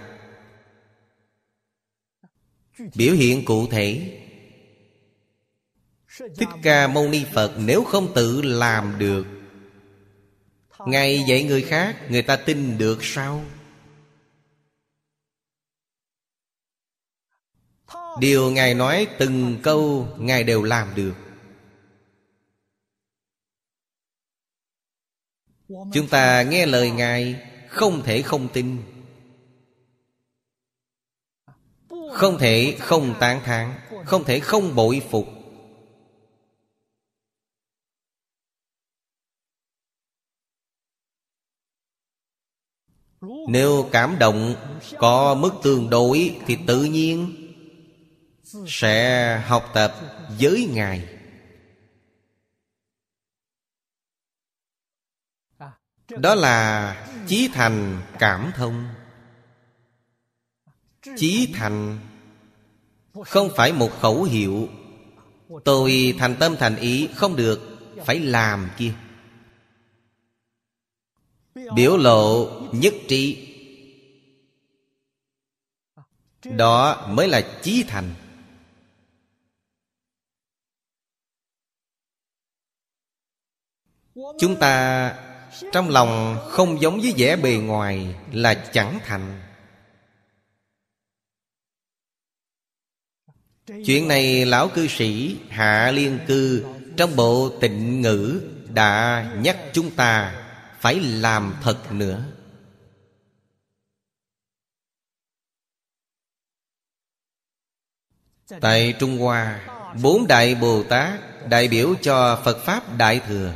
[2.95, 4.21] Biểu hiện cụ thể.
[6.19, 9.27] Thích Ca Mâu Ni Phật nếu không tự làm được.
[10.87, 13.45] Ngài dạy người khác, Người ta tin được sao?
[18.21, 21.15] Điều Ngài nói từng câu Ngài đều làm được.
[25.69, 28.83] Chúng ta nghe lời Ngài, Không thể không tin.
[32.13, 33.75] Không thể không tán thán,
[34.05, 35.27] Không thể không bội phục.
[43.49, 44.55] Nếu cảm động
[44.99, 47.44] Có mức tương đối Thì tự nhiên
[48.67, 49.95] sẽ học tập
[50.41, 51.09] với Ngài.
[56.09, 56.97] Đó là
[57.27, 58.89] chí thành cảm thông.
[61.17, 61.99] Chí thành
[63.25, 64.69] Không phải một khẩu hiệu.
[65.65, 67.61] Tôi thành tâm thành ý Không được
[68.05, 68.93] Phải làm kia.
[71.75, 73.51] Biểu lộ nhất trí.
[76.45, 78.15] Đó mới là chí thành.
[84.39, 85.15] Chúng ta
[85.73, 89.41] trong lòng không giống với vẻ bề ngoài Là chẳng thành.
[93.87, 96.65] Chuyện này lão cư sĩ Hạ Liên Cư
[96.97, 100.45] Trong bộ tịnh ngữ Đã nhắc chúng ta
[100.81, 102.25] Phải làm thật nữa.
[108.61, 109.61] Tại Trung Hoa,
[110.03, 113.53] Bốn Đại Bồ Tát Đại biểu cho Phật Pháp Đại Thừa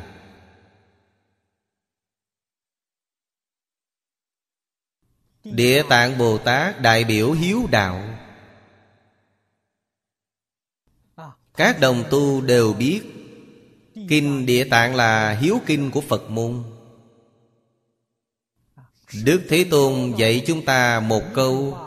[5.45, 8.19] Địa Tạng Bồ Tát đại biểu hiếu đạo.
[11.57, 13.01] Các đồng tu đều biết,
[14.09, 16.63] Kinh Địa Tạng là hiếu kinh của Phật môn.
[19.25, 21.79] Đức Thế Tôn dạy chúng ta một câu,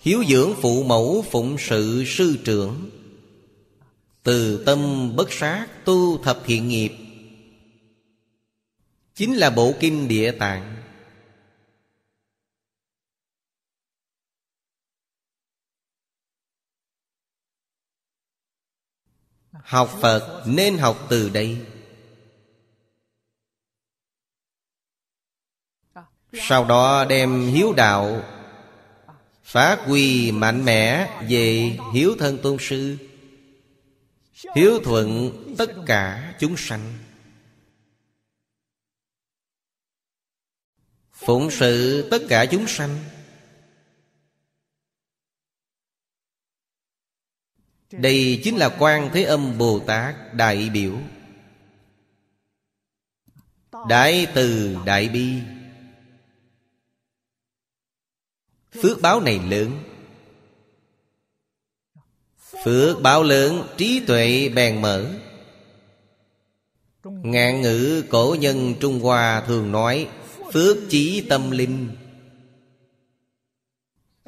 [0.00, 2.90] Hiếu dưỡng phụ mẫu phụng sự sư trưởng.
[4.22, 6.92] Từ tâm bất sát tu thập thiện nghiệp.
[9.14, 10.77] Chính là bộ kinh Địa Tạng.
[19.68, 21.66] Học Phật nên học từ đây.
[26.32, 28.22] Sau đó đem hiếu đạo
[29.44, 32.96] Phát huy mạnh mẽ về hiếu thân tôn sư,
[34.56, 36.98] Hiếu thuận tất cả chúng sanh.
[41.12, 42.98] Phụng sự tất cả chúng sanh
[47.92, 50.98] Đây chính là quan Thế Âm Bồ Tát đại biểu.
[53.88, 55.34] Đại từ đại bi.
[58.82, 59.82] Phước báo này lớn.
[62.64, 65.14] Phước báo lớn, trí tuệ bèn mở.
[67.04, 70.08] Ngạn ngữ cổ nhân Trung Hoa thường nói,
[70.52, 71.88] Phước chí tâm linh.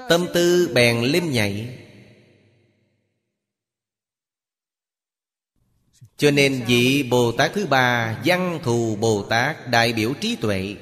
[0.09, 1.80] Tâm tư bèn lim nhảy.
[6.21, 10.77] Cho nên vị Bồ Tát thứ ba Văn thù Bồ Tát đại biểu trí tuệ.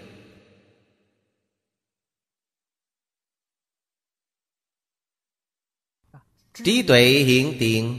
[6.65, 7.99] Trí tuệ hiện tiền.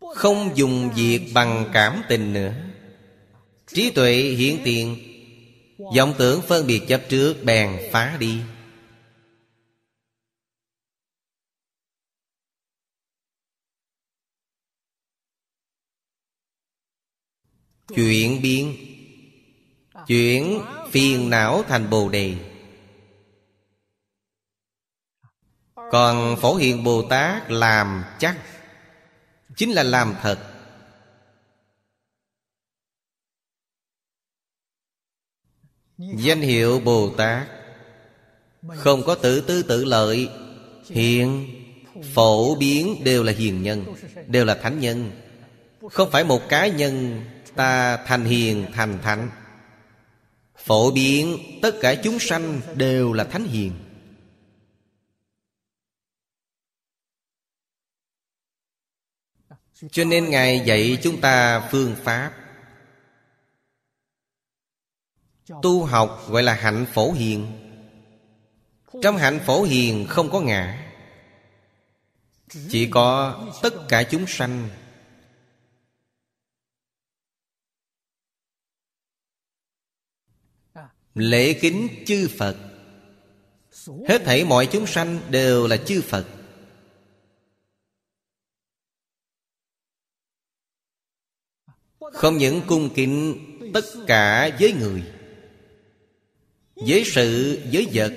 [0.00, 2.54] Không dùng việc bằng cảm tình nữa.
[3.66, 4.96] Trí tuệ hiện tiền.
[5.96, 8.38] Vọng tưởng phân biệt chấp trước, bèn phá đi.
[17.94, 18.76] Chuyển biến.
[20.06, 22.34] Chuyển phiền não thành bồ đề.
[25.74, 28.38] Còn Phổ Hiền Bồ Tát làm chắc,
[29.56, 30.38] Chính là làm thật.
[35.98, 37.48] Danh hiệu Bồ Tát
[38.76, 40.28] Không có tự tư tự lợi,
[40.86, 41.48] Hiện,
[42.14, 43.84] Phổ biến đều là hiền nhân,
[44.26, 45.10] Đều là thánh nhân.
[45.90, 47.24] Không phải một cá nhân
[47.56, 49.30] Ta thành hiền, thành thánh.
[50.56, 53.72] Phổ biến, tất cả chúng sanh đều là thánh hiền.
[59.90, 62.32] Cho nên Ngài dạy chúng ta phương pháp.
[65.62, 67.60] Tu học gọi là hạnh phổ hiền.
[69.02, 70.92] Trong hạnh phổ hiền không có ngã.
[72.68, 74.68] Chỉ có tất cả chúng sanh
[81.14, 82.56] Lễ kính chư Phật.
[84.08, 86.26] Hết thảy mọi chúng sanh đều là chư Phật.
[92.12, 93.40] Không những cung kính
[93.74, 95.02] tất cả với người
[96.74, 98.12] Với sự, với vật.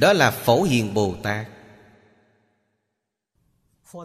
[0.00, 1.46] Đó là Phổ Hiền Bồ Tát.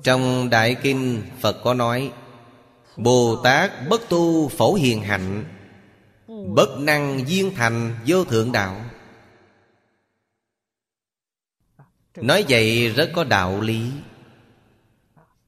[0.03, 2.11] Trong Đại Kinh Phật có nói
[3.03, 5.45] Bồ Tát bất tu phổ hiền hạnh,
[6.55, 8.85] Bất năng duyên thành vô thượng đạo.
[12.15, 13.91] Nói vậy rất có đạo lý.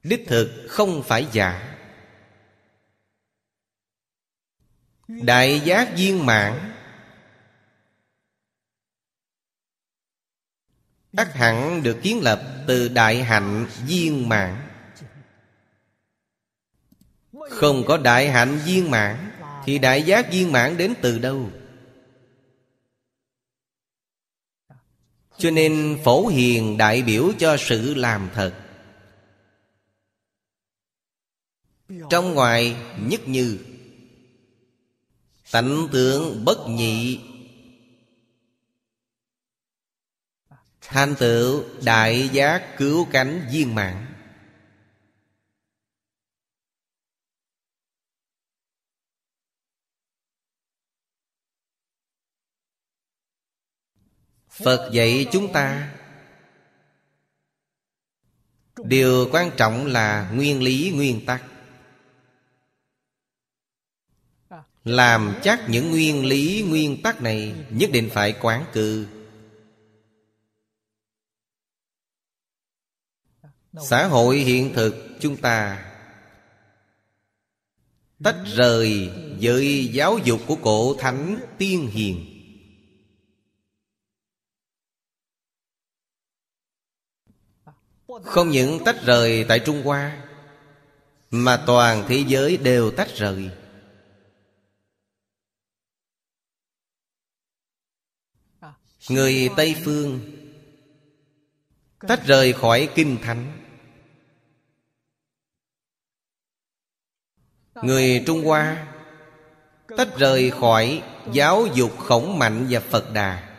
[0.03, 1.77] Đích thực không phải giả.
[5.07, 6.73] Đại giác viên mãn.
[11.17, 14.70] Ắt hẳn được kiến lập từ đại hạnh viên mãn.
[17.49, 19.31] Không có đại hạnh viên mãn,
[19.65, 21.49] Thì đại giác viên mãn đến từ đâu?
[25.37, 28.53] Cho nên phổ hiền đại biểu cho sự làm thật.
[32.09, 33.57] Trong ngoài nhất như,
[35.51, 37.19] Tánh tướng bất nhị.
[40.81, 44.10] Thành tựu đại giác cứu cánh viên mạng
[54.65, 55.93] Phật dạy chúng ta.
[58.83, 61.43] Điều quan trọng là nguyên lý, nguyên tắc.
[64.83, 69.07] Làm chắc những nguyên lý, nguyên tắc này Nhất định phải quán cư
[73.89, 75.85] Xã hội hiện thực chúng ta
[78.23, 79.09] Tách rời
[79.41, 82.30] với giáo dục của cổ thánh tiên hiền.
[88.23, 90.21] Không những tách rời tại Trung Hoa,
[91.31, 93.49] Mà toàn thế giới đều tách rời.
[99.09, 100.19] Người Tây Phương
[101.99, 103.57] Tách rời khỏi Kinh Thánh.
[107.73, 108.87] Người Trung Hoa
[109.97, 111.03] Tách rời khỏi
[111.33, 113.50] giáo dục khổng mạnh và Phật Đà.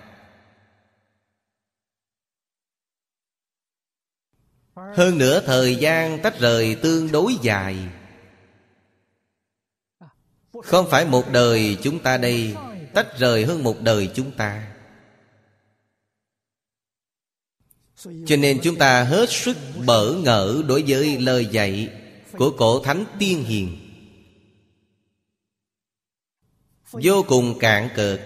[4.96, 7.76] Hơn nữa thời gian tách rời tương đối dài.
[10.62, 12.54] Không phải một đời chúng ta đây,
[12.94, 14.72] Tách rời hơn một đời chúng ta.
[18.26, 21.88] Cho nên chúng ta hết sức bỡ ngỡ Đối với lời dạy
[22.32, 23.78] Của cổ thánh tiên hiền.
[26.92, 28.20] Vô cùng cạn cợt.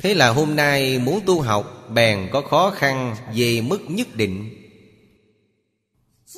[0.00, 4.61] Thế là hôm nay muốn tu học, Bèn có khó khăn về mức nhất định.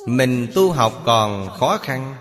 [0.06, 2.16] Mình tu học còn khó khăn.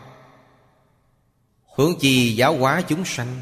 [1.76, 3.42] Hướng chi giáo hóa chúng sanh.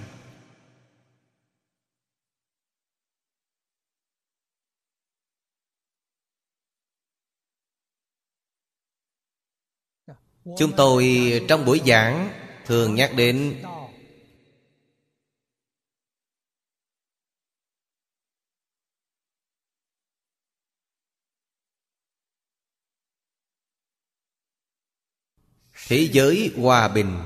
[10.57, 13.63] Chúng tôi trong buổi giảng Thường nhắc đến
[25.91, 27.19] Thế giới hòa bình.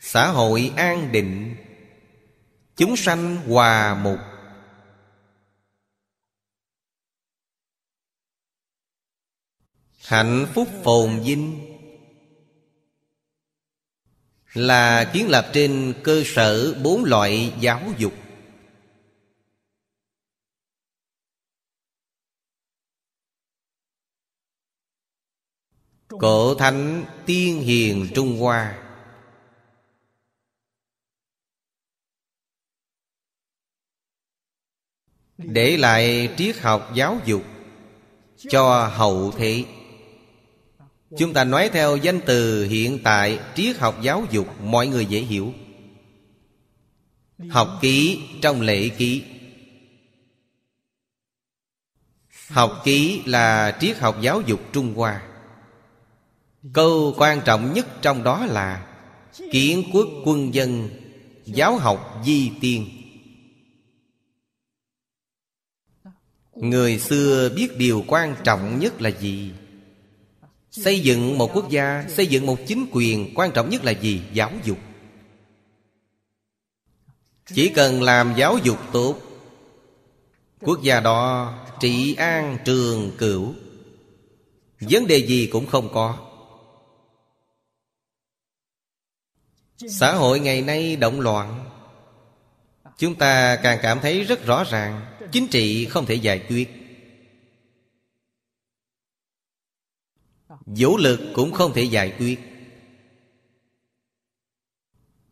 [0.00, 1.56] Xã hội an định,
[2.76, 4.18] Chúng sanh hòa mục
[9.98, 11.76] Hạnh phúc phồn vinh
[14.52, 18.12] Là kiến lập trên cơ sở bốn loại giáo dục.
[26.20, 28.78] Cổ thánh tiên hiền Trung Hoa.
[35.38, 37.42] Để lại triết học giáo dục
[38.36, 39.64] Cho hậu thế.
[41.18, 45.20] Chúng ta nói theo danh từ hiện tại Triết học giáo dục mọi người dễ
[45.20, 45.52] hiểu.
[47.48, 49.24] Học ký trong lễ ký.
[52.48, 55.29] Học ký là triết học giáo dục Trung Hoa.
[56.72, 58.86] Câu quan trọng nhất trong đó là
[59.50, 60.88] Kiến quốc quân dân,
[61.44, 62.88] Giáo học di tiên
[66.54, 69.52] Người xưa biết điều quan trọng nhất là gì?
[70.70, 74.22] Xây dựng một quốc gia, Xây dựng một chính quyền Quan trọng nhất là gì?
[74.32, 74.78] Giáo dục
[77.54, 79.16] Chỉ cần làm giáo dục tốt,
[80.60, 83.54] Quốc gia đó trị an trường cửu
[84.80, 86.29] Vấn đề gì cũng không có
[89.88, 91.70] Xã hội ngày nay động loạn.
[92.98, 96.68] Chúng ta càng cảm thấy rất rõ ràng, Chính trị không thể giải quyết.
[100.66, 102.38] Vũ lực cũng không thể giải quyết.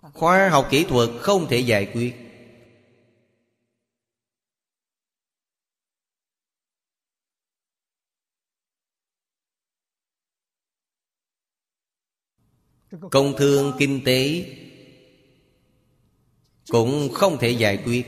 [0.01, 2.28] Khoa học kỹ thuật không thể giải quyết.
[13.11, 14.47] Công thương kinh tế
[16.69, 18.07] Cũng không thể giải quyết.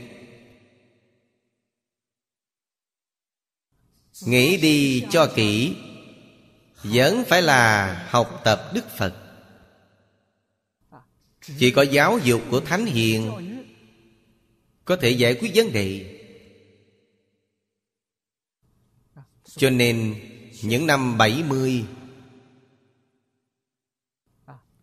[4.25, 5.75] Nghĩ đi cho kỹ,
[6.83, 9.15] Vẫn phải là học tập Đức Phật.
[11.59, 13.31] Chỉ có giáo dục của Thánh Hiền
[14.85, 16.17] Có thể giải quyết vấn đề.
[19.57, 20.15] Cho nên,
[20.61, 21.83] những năm 70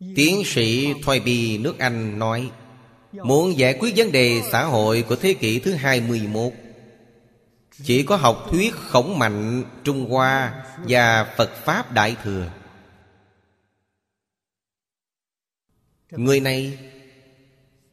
[0.01, 2.51] Tiến sĩ Thoiby nước Anh nói
[3.13, 6.53] Muốn giải quyết vấn đề xã hội của thế kỷ thứ 21
[7.85, 12.51] Chỉ có học thuyết khổng mạnh Trung Hoa và Phật Pháp Đại Thừa.
[16.11, 16.79] Người này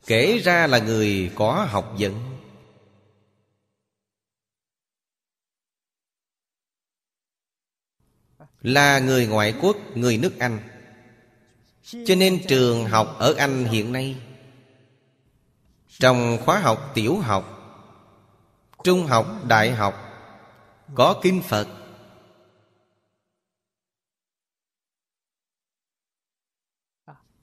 [0.08, 2.14] kể ra là người có học vấn.
[8.62, 10.75] Là người ngoại quốc, người nước Anh
[11.86, 14.16] cho nên trường học ở Anh hiện nay
[15.90, 17.52] Trong khóa học tiểu học
[18.84, 19.94] Trung học, đại học
[20.96, 21.68] Có kinh Phật.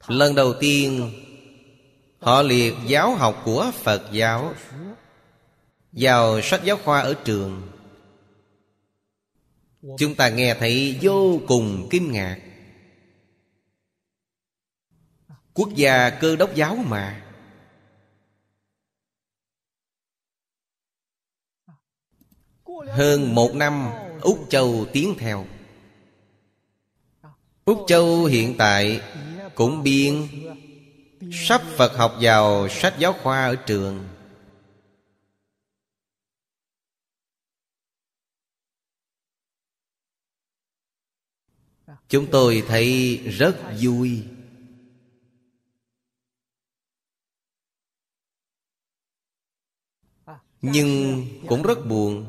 [0.06, 1.12] Lần đầu tiên
[2.18, 4.54] Họ liệt giáo học của Phật giáo
[5.92, 7.62] Vào sách giáo khoa ở trường.
[9.98, 12.51] Chúng ta nghe thấy vô cùng kinh ngạc.
[15.54, 17.18] Quốc gia cơ đốc giáo mà.
[22.88, 23.90] Hơn một năm,
[24.20, 25.46] Úc Châu tiến theo.
[27.64, 29.00] Úc Châu hiện tại
[29.54, 30.28] cũng biên.
[31.32, 34.08] Sắp Phật học vào sách giáo khoa ở trường.
[42.08, 44.24] Chúng tôi thấy rất vui.
[50.62, 52.26] Nhưng cũng rất buồn.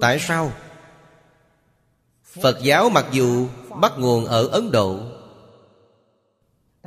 [0.00, 0.52] Tại sao?
[2.42, 3.48] Phật giáo mặc dù
[3.80, 5.00] bắt nguồn ở Ấn Độ,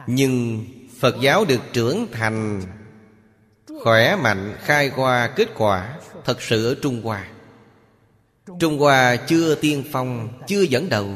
[0.07, 0.65] Nhưng
[0.99, 2.61] Phật giáo được trưởng thành,
[3.83, 7.27] Khỏe mạnh, khai hoa, kết quả Thật sự ở Trung Hoa.
[8.59, 11.09] Trung Hoa chưa tiên phong, Chưa dẫn đầu.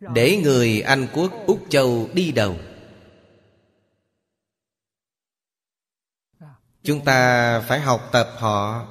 [0.00, 2.56] Để người Anh quốc Úc Châu đi đầu
[6.82, 8.86] chúng ta phải học tập họ.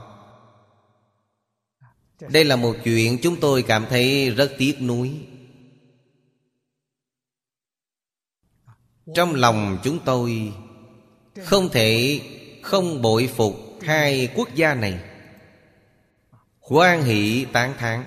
[2.19, 5.27] Đây là một chuyện chúng tôi cảm thấy rất tiếc nuối.
[9.15, 10.53] Trong lòng chúng tôi,
[11.45, 12.21] không thể
[12.63, 14.99] không bội phục hai quốc gia này.
[16.59, 18.05] Quan hỷ tán thán.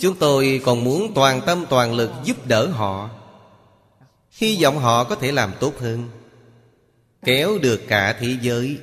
[0.00, 3.17] Chúng tôi còn muốn toàn tâm toàn lực giúp đỡ họ
[4.38, 6.10] hy vọng họ có thể làm tốt hơn.
[7.24, 8.80] Kéo được cả thế giới.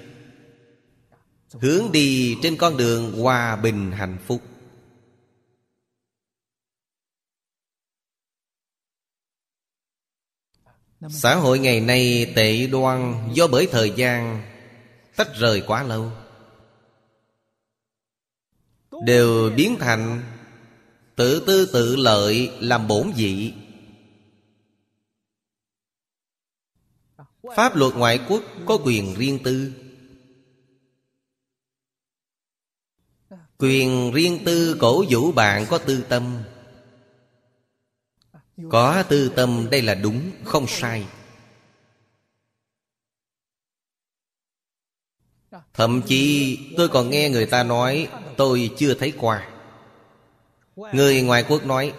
[1.51, 4.41] Hướng đi trên con đường hòa bình hạnh phúc.
[11.10, 14.43] Xã hội ngày nay tệ đoan do bởi thời gian
[15.16, 16.12] tách rời quá lâu.
[19.06, 20.24] Đều biến thành
[21.16, 23.53] tự tư tự lợi làm bổn vị.
[27.55, 29.73] Pháp luật ngoại quốc có quyền riêng tư.
[33.57, 36.43] Quyền riêng tư cổ vũ bạn có tư tâm.
[38.69, 41.07] Có tư tâm, đây là đúng, không sai.
[45.73, 49.49] Thậm chí, tôi còn nghe người ta nói, tôi chưa thấy qua.
[50.75, 51.93] Người ngoại quốc nói,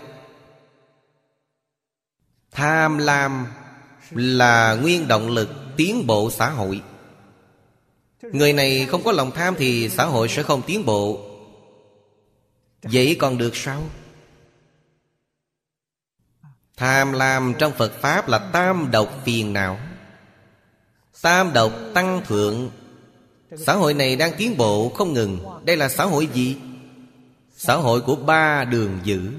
[2.50, 3.46] tham lam
[4.10, 6.82] là nguyên động lực tiến bộ xã hội.
[8.22, 11.20] Người này không có lòng tham thì xã hội sẽ không tiến bộ.
[12.82, 13.82] Vậy còn được sao?
[16.76, 19.78] Tham lam trong phật pháp là tam độc phiền não.
[21.22, 22.70] Tam độc tăng thượng.
[23.56, 25.38] Xã hội này đang tiến bộ không ngừng.
[25.64, 26.56] Đây là xã hội gì?
[27.56, 29.30] Xã hội của ba đường dữ.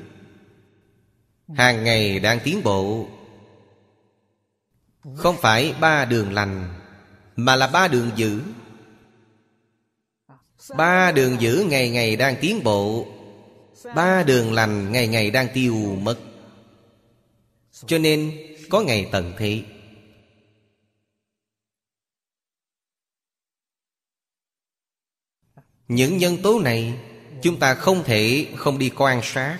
[1.55, 3.07] Hàng ngày đang tiến bộ
[5.15, 6.73] không phải ba đường lành,
[7.35, 8.41] Mà là ba đường dữ.
[10.77, 13.07] Ba đường dữ ngày ngày đang tiến bộ,
[13.95, 16.17] Ba đường lành ngày ngày đang tiêu mất.
[17.85, 18.37] Cho nên,
[18.69, 19.63] có ngày tận thế.
[25.87, 26.93] Những nhân tố này,
[27.41, 29.59] Chúng ta không thể không đi quan sát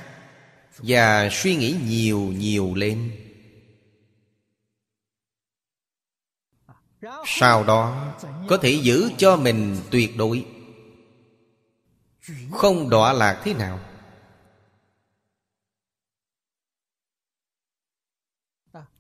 [0.78, 3.12] Và suy nghĩ nhiều nhiều lên.
[7.26, 8.14] Sau đó,
[8.48, 10.46] có thể giữ cho mình tuyệt đối.
[12.52, 13.80] Không đọa lạc thế nào.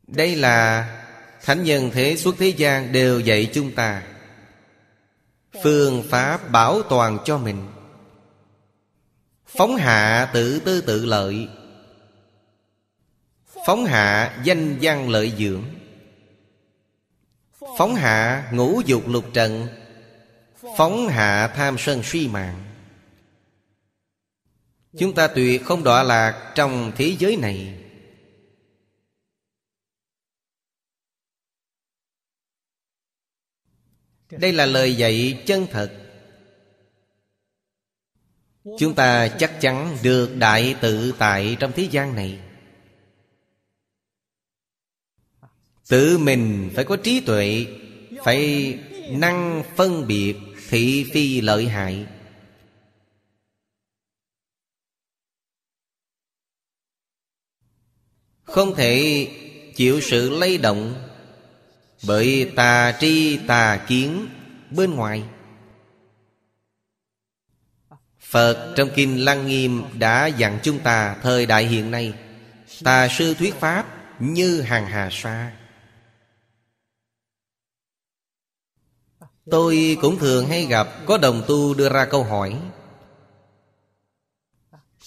[0.08, 0.88] Đây là
[1.44, 4.04] thánh nhân thế xuất thế gian đều dạy chúng ta.
[5.64, 7.68] Phương pháp bảo toàn cho mình.
[9.46, 11.48] Phóng hạ tự tư tự lợi.
[13.66, 15.64] Phóng hạ danh văn lợi dưỡng.
[17.78, 19.68] Phóng hạ ngũ dục lục trần,
[20.78, 22.64] Phóng hạ tham sân suy mạng.
[24.98, 27.84] Chúng ta tuyệt không đọa lạc trong thế giới này.
[34.32, 35.92] Đây là lời dạy chân thật.
[38.80, 42.47] Chúng ta chắc chắn được đại tự tại trong thế gian này.
[45.88, 47.66] Tự mình phải có trí tuệ,
[48.24, 48.80] Phải
[49.10, 50.36] năng phân biệt
[50.70, 52.06] thị phi lợi hại.
[58.44, 59.28] Không thể
[59.76, 61.10] chịu sự lay động,
[62.08, 64.28] Bởi tà tri tà kiến
[64.72, 65.24] bên ngoài.
[68.20, 72.14] Phật trong Kinh Lăng Nghiêm đã dặn chúng ta Thời đại hiện nay,
[72.84, 73.86] Tà sư thuyết Pháp
[74.20, 75.52] như hàng hà sa.
[79.52, 82.56] Tôi cũng thường hay gặp Có đồng tu đưa ra câu hỏi.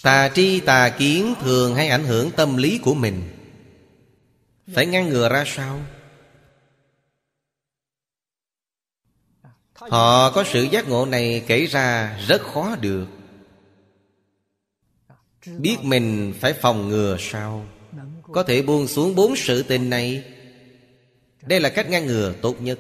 [0.03, 3.23] Tà tri tà kiến thường hay ảnh hưởng tâm lý của mình?
[4.75, 5.81] Phải ngăn ngừa ra sao?
[9.75, 13.07] Họ có sự giác ngộ này kể ra rất khó được.
[15.47, 17.67] Biết mình phải phòng ngừa sao?
[18.23, 20.25] Có thể buông xuống bốn sự tình này.
[21.43, 22.79] Đây là cách ngăn ngừa tốt nhất.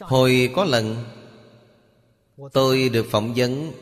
[0.00, 1.04] Hồi có lần,
[2.52, 3.72] Tôi được phỏng vấn.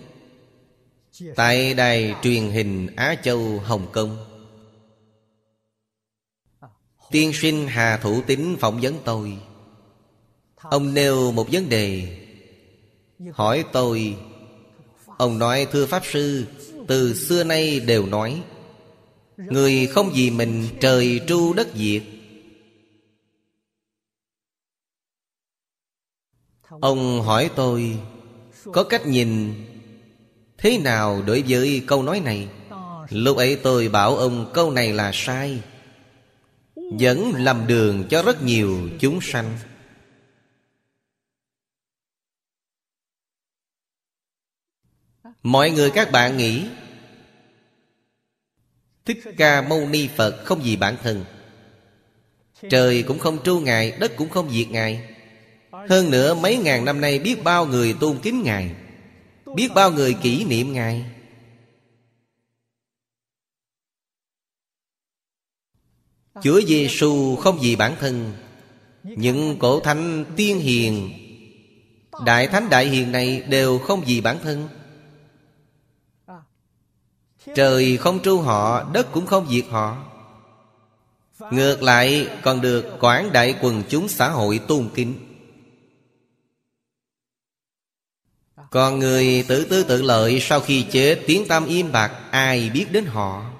[1.36, 4.16] Tại đài truyền hình Á Châu, Hồng Kông.
[7.10, 9.38] Tiên sinh Hà Thủ Tính phỏng vấn tôi.
[10.56, 12.18] Ông nêu một vấn đề.
[13.32, 14.16] Hỏi tôi,
[15.18, 16.46] Ông nói, thưa Pháp Sư,
[16.88, 18.42] Từ xưa nay đều nói,
[19.36, 22.02] Người không vì mình trời tru đất diệt
[26.80, 27.98] Ông hỏi tôi,
[28.72, 29.54] Có cách nhìn
[30.58, 32.48] Thế nào đối với câu nói này?
[33.10, 35.62] Lúc ấy tôi bảo ông, câu này là sai.
[36.74, 39.58] Vẫn làm đường cho rất nhiều chúng sanh.
[45.42, 46.66] Mọi người các bạn nghĩ,
[49.04, 51.24] Thích Ca Mâu Ni Phật không gì bản thân.
[52.70, 55.17] Trời cũng không tru Ngài, Đất cũng không diệt Ngài.
[55.88, 58.74] Hơn nữa, mấy ngàn năm nay Biết bao người tôn kính Ngài,
[59.54, 61.04] Biết bao người kỷ niệm Ngài.
[66.42, 68.32] Chúa Giêsu không vì bản thân,
[69.02, 71.12] Những cổ thánh tiên hiền,
[72.24, 74.68] Đại thánh đại hiền này Đều không vì bản thân.
[77.54, 80.04] Trời không tru họ, Đất cũng không diệt họ.
[81.50, 85.27] Ngược lại, còn được quảng đại quần chúng xã hội tôn kính.
[88.70, 92.86] Còn người tự tư tự lợi Sau khi chết, tiếng tâm im bạc, Ai biết
[92.90, 93.50] đến họ?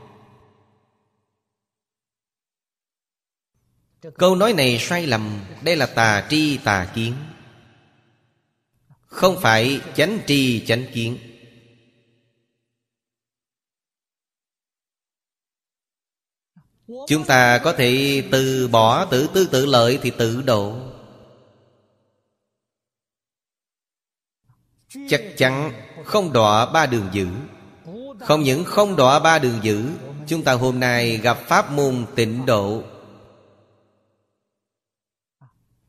[4.18, 7.14] Câu nói này sai lầm, Đây là tà tri tà kiến.
[9.06, 11.18] Không phải chánh tri chánh kiến.
[17.06, 20.76] Chúng ta có thể từ bỏ tự tư tự lợi thì tự độ.
[25.08, 25.72] Chắc chắn
[26.04, 27.28] không đọa ba đường dữ.
[28.20, 29.84] Không những không đọa ba đường dữ,
[30.26, 32.82] Chúng ta hôm nay gặp pháp môn tịnh độ.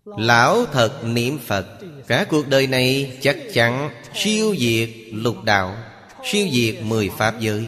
[0.05, 1.65] Lão thật niệm Phật,
[2.07, 5.77] Cả cuộc đời này chắc chắn siêu diệt lục đạo,
[6.23, 7.67] Siêu diệt mười pháp giới.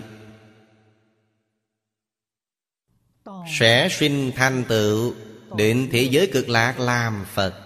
[3.60, 5.14] Sẽ sinh thành tựu
[5.56, 7.61] Định thế giới cực lạc làm Phật.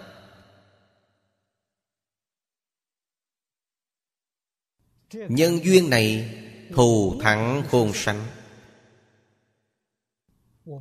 [5.12, 6.34] Nhân duyên này
[6.74, 8.26] Thù thắng khôn sanh.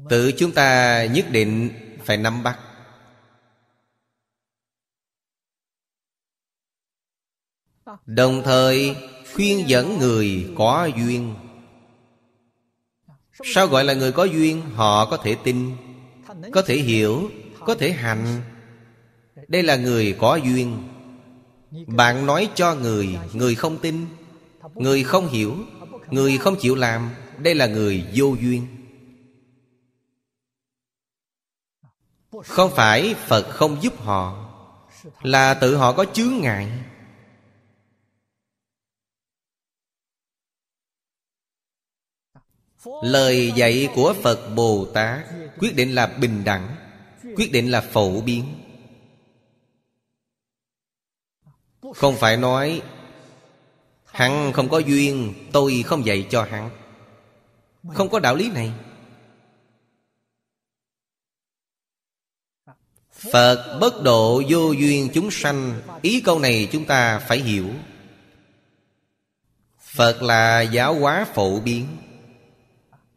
[0.09, 1.69] Tự chúng ta nhất định
[2.05, 2.59] phải nắm bắt.
[8.05, 8.95] Đồng thời
[9.33, 11.35] khuyên dẫn người có duyên.
[13.43, 14.61] Sao gọi là người có duyên?
[14.61, 15.75] Họ có thể tin,
[16.51, 18.41] Có thể hiểu, Có thể hành.
[19.47, 20.94] Đây là người có duyên.
[21.87, 24.05] Bạn nói cho người Người không tin.
[24.75, 25.55] Người không hiểu,
[26.11, 27.09] Người không chịu làm.
[27.37, 28.67] Đây là người vô duyên.
[32.43, 34.51] Không phải Phật không giúp họ,
[35.21, 36.71] Là tự họ có chướng ngại.
[43.03, 45.25] Lời dạy của Phật Bồ Tát
[45.59, 46.75] Quyết định là bình đẳng,
[47.35, 48.64] Quyết định là phổ biến.
[51.93, 52.81] Không phải nói,
[54.05, 56.69] Hắn không có duyên, Tôi không dạy cho hắn.
[57.93, 58.71] Không có đạo lý này.
[63.31, 67.67] Phật bất độ vô duyên chúng sanh, Ý câu này chúng ta phải hiểu.
[69.79, 71.87] Phật là giáo hóa phổ biến.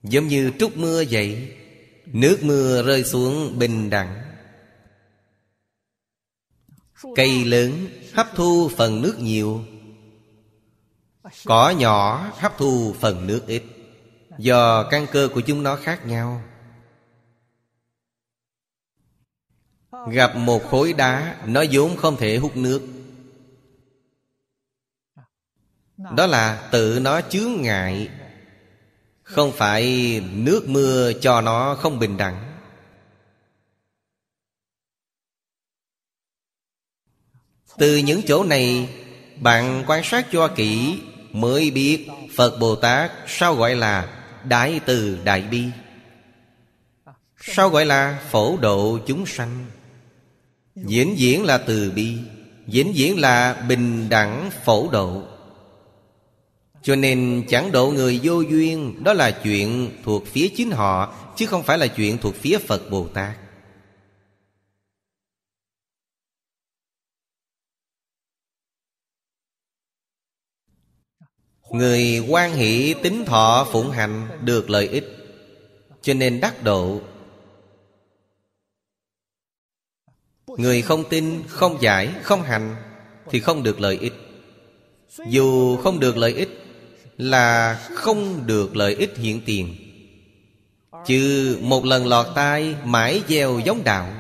[0.03, 1.55] Giống như trút mưa vậy,
[2.07, 4.23] Nước mưa rơi xuống bình đẳng.
[7.17, 7.87] Cây lớn
[8.19, 9.65] hấp thu phần nước nhiều.
[11.45, 13.63] Cỏ nhỏ hấp thu phần nước ít.
[14.39, 16.43] Do căn cơ của chúng nó khác nhau.
[20.11, 22.83] Gặp một khối đá, Nó vốn không thể hút nước.
[26.17, 28.11] Đó là tự nó chướng ngại.
[29.23, 32.48] Không phải nước mưa cho nó không bình đẳng.
[37.79, 38.89] Từ những chỗ này,
[39.41, 40.99] Bạn quan sát cho kỹ
[41.33, 42.07] Mới biết
[42.37, 44.09] Phật Bồ Tát Sao gọi là
[44.45, 45.65] Đại từ Đại Bi.
[47.41, 49.67] Sao gọi là Phổ độ chúng sanh?
[50.75, 52.17] Diễn diễn là từ bi
[52.67, 55.23] Diễn diễn là bình đẳng phổ độ.
[56.83, 61.47] Cho nên chẳng độ người vô duyên, Đó là chuyện thuộc phía chính họ, Chứ
[61.47, 63.37] không phải là chuyện thuộc phía Phật Bồ Tát.
[71.71, 75.05] Người quan hỷ tính thọ phụng hành Được lợi ích.
[76.03, 77.01] Cho nên đắc độ.
[80.47, 82.77] Người không tin, không giải, không hành
[83.31, 84.15] Thì không được lợi ích.
[85.29, 86.49] Dù không được lợi ích
[87.17, 89.77] Là không được lợi ích hiện tiền.
[91.07, 94.15] Chứ một lần lọt tai Mãi gieo giống đạo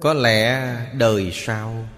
[0.00, 1.88] Có lẽ đời sau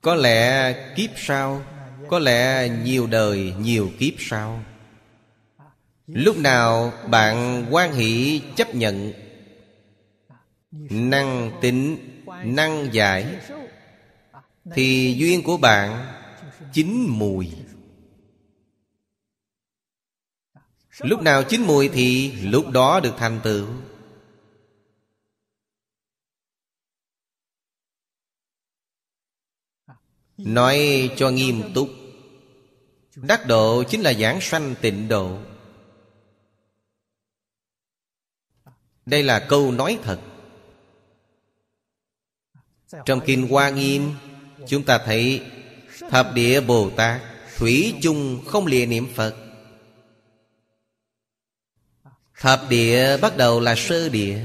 [0.00, 1.62] Có lẽ kiếp sau
[2.08, 4.64] có lẽ nhiều đời, nhiều kiếp sau,
[6.06, 9.12] Lúc nào bạn quan hỷ chấp nhận,
[10.90, 11.96] Năng tính,
[12.44, 13.26] Năng giải,
[14.74, 16.06] Thì duyên của bạn
[16.72, 17.50] Chín mùi.
[20.98, 23.66] Lúc nào chín mùi thì lúc đó được thành tựu.
[30.36, 31.90] Nói cho nghiêm túc.
[33.16, 35.38] Đắc độ chính là giảng sanh tịnh độ.
[39.06, 40.20] Đây là câu nói thật.
[43.04, 44.14] Trong Kinh Hoa Nghiêm,
[44.66, 45.42] Chúng ta thấy
[46.10, 47.20] Thập địa Bồ Tát
[47.56, 49.34] Thủy chung không lìa niệm Phật.
[52.40, 54.38] Thập địa bắt đầu là sơ địa.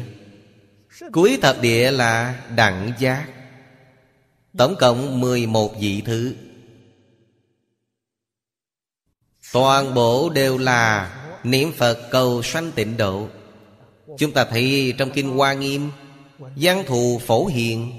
[1.11, 3.27] Cuối thập địa là đẳng giác.
[4.57, 6.35] Tổng cộng 11 vị thứ.
[9.53, 13.27] Toàn bộ đều là Niệm Phật cầu sanh tịnh độ.
[14.17, 15.91] Chúng ta thấy trong Kinh Hoa Nghiêm,
[16.57, 17.91] Giang thù phổ hiện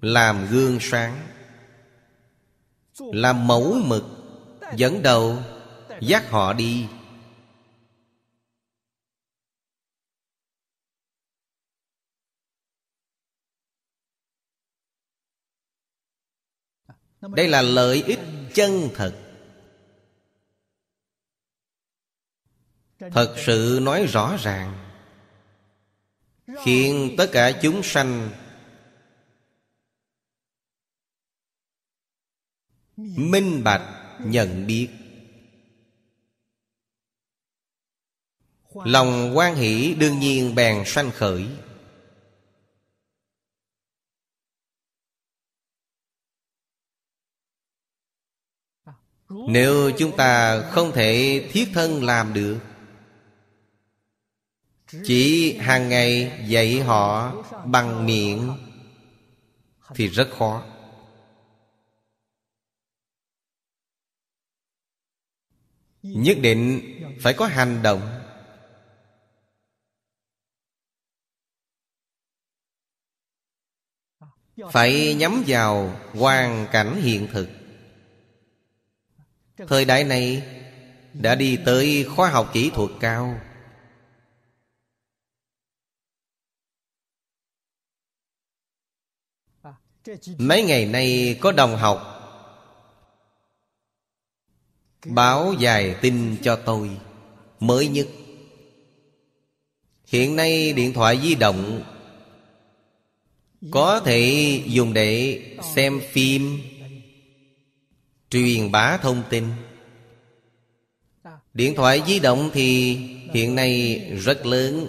[0.00, 1.26] Làm gương sáng,
[2.98, 4.04] Làm mẫu mực,
[4.76, 5.36] Dẫn đầu,
[6.00, 6.86] Dắt họ đi.
[17.36, 18.20] Đây là lợi ích
[18.54, 19.18] chân thật.
[22.98, 24.88] Thật sự nói rõ ràng,
[26.64, 28.30] Khiến tất cả chúng sanh
[33.16, 34.88] Minh bạch nhận biết.
[38.74, 41.46] Lòng quan hỷ đương nhiên bèn sanh khởi.
[49.50, 52.58] Nếu chúng ta không thể thiết thân làm được,
[55.04, 57.34] Chỉ hàng ngày dạy họ
[57.66, 58.56] bằng miệng
[59.94, 60.64] Thì rất khó.
[66.02, 66.80] Nhất định
[67.20, 68.22] phải có hành động.
[74.72, 77.57] Phải nhắm vào hoàn cảnh hiện thực.
[79.66, 80.42] Thời đại này
[81.12, 83.40] Đã đi tới khoa học kỹ thuật cao.
[90.38, 92.14] Mấy ngày nay có đồng học
[95.06, 96.90] Báo dài tin cho tôi.
[97.60, 98.06] Mới nhất.
[100.06, 101.82] Hiện nay điện thoại di động
[103.70, 105.42] Có thể dùng để
[105.74, 106.60] xem phim
[108.30, 109.44] Truyền bá thông tin.
[111.54, 112.96] Điện thoại di động thì
[113.34, 114.86] hiện nay rất lớn.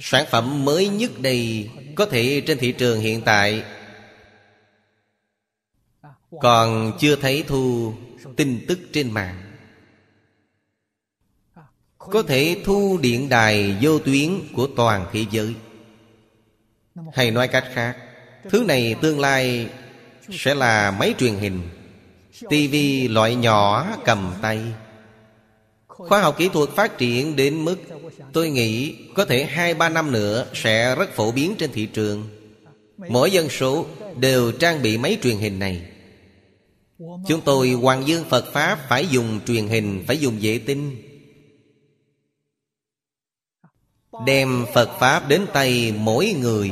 [0.00, 3.64] Sản phẩm mới nhất đây Có thể trên thị trường hiện tại.
[6.40, 7.94] Còn chưa thấy thu
[8.36, 9.42] tin tức trên mạng.
[11.98, 15.54] Có thể thu điện đài vô tuyến của toàn thế giới.
[17.12, 17.96] Hay nói cách khác,
[18.50, 19.68] Thứ này tương lai
[20.30, 21.62] sẽ là máy truyền hình
[22.48, 24.60] tivi loại nhỏ cầm tay.
[25.86, 27.76] Khoa học kỹ thuật phát triển đến mức
[28.32, 32.28] Tôi nghĩ có thể hai, ba năm nữa Sẽ rất phổ biến trên thị trường.
[33.08, 33.86] Mỗi dân số
[34.16, 35.82] đều trang bị máy truyền hình này.
[36.98, 41.02] Chúng tôi Hoàng Dương Phật Pháp Phải dùng truyền hình, Phải dùng vệ tinh.
[44.26, 46.70] Đem Phật Pháp đến tay mỗi người.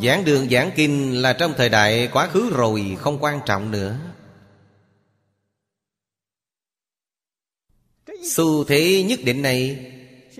[0.00, 3.96] Giảng đường, giảng kinh là trong thời đại quá khứ rồi, Không quan trọng nữa
[8.22, 9.92] Xu thế nhất định này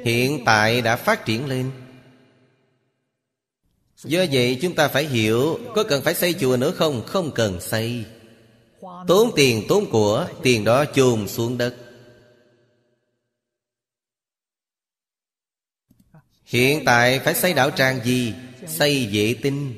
[0.05, 1.71] Hiện tại đã phát triển lên
[3.97, 7.03] Do vậy, chúng ta phải hiểu Có cần phải xây chùa nữa không?
[7.07, 8.05] Không cần xây
[9.07, 11.77] Tốn tiền tốn của, Tiền đó chôn xuống đất
[16.45, 18.35] Hiện tại phải xây đạo tràng gì?
[18.67, 19.75] Xây vệ tinh.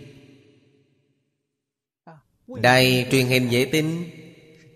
[2.47, 4.11] Đài truyền hình vệ tinh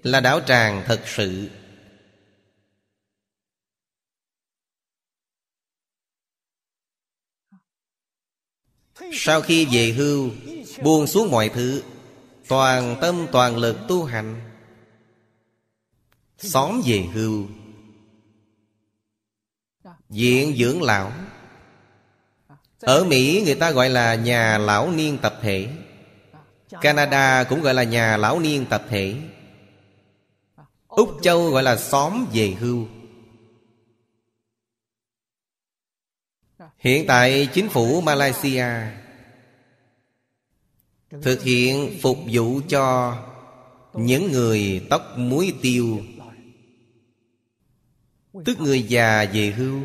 [0.02, 1.50] Là đảo tràng thật sự.
[9.12, 10.30] Sau khi về hưu,
[10.82, 11.82] Buông xuống mọi thứ,
[12.48, 14.50] Toàn tâm toàn lực tu hành.
[16.38, 17.46] Xóm về hưu
[20.10, 21.12] diện dưỡng lão.
[22.80, 25.68] Ở Mỹ người ta gọi là nhà lão niên tập thể.
[26.80, 29.16] Canada cũng gọi là nhà lão niên tập thể.
[30.88, 32.86] Úc Châu gọi là xóm về hưu.
[36.78, 38.66] Hiện tại chính phủ Malaysia
[41.22, 43.16] Thực hiện phục vụ cho
[43.94, 46.00] những người tóc muối tiêu,
[48.44, 49.80] Tức người già về hưu.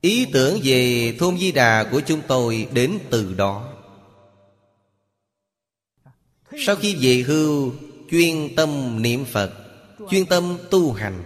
[0.00, 3.74] Ý tưởng về thôn Di Đà của chúng tôi đến từ đó.
[6.66, 7.72] Sau khi về hưu,
[8.10, 9.52] Chuyên tâm niệm Phật,
[10.10, 11.22] Chuyên tâm tu hành.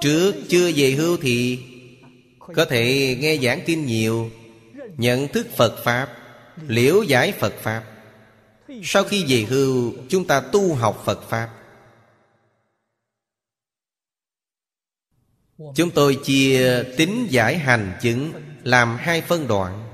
[0.00, 1.58] Trước chưa về hưu thì
[2.54, 4.30] Có thể nghe giảng kinh nhiều,
[4.96, 6.08] Nhận thức Phật Pháp,
[6.66, 7.84] Liễu giải Phật Pháp.
[8.82, 11.59] Sau khi về hưu, Chúng ta tu học Phật Pháp.
[15.74, 18.32] Chúng tôi chia tính giải hành chứng,
[18.62, 19.86] Làm hai phân đoạn.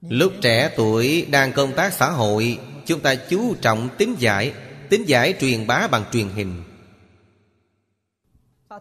[0.00, 4.52] Lúc trẻ tuổi đang công tác xã hội, Chúng ta chú trọng tính giải
[4.88, 6.64] Tính giải truyền bá bằng truyền hình.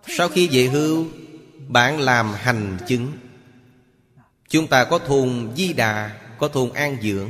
[0.08, 1.08] Sau khi về hưu,
[1.68, 3.12] Bạn làm hành chứng.
[4.50, 7.30] Chúng ta có thùng Di Đà, Có thùng An Dưỡng.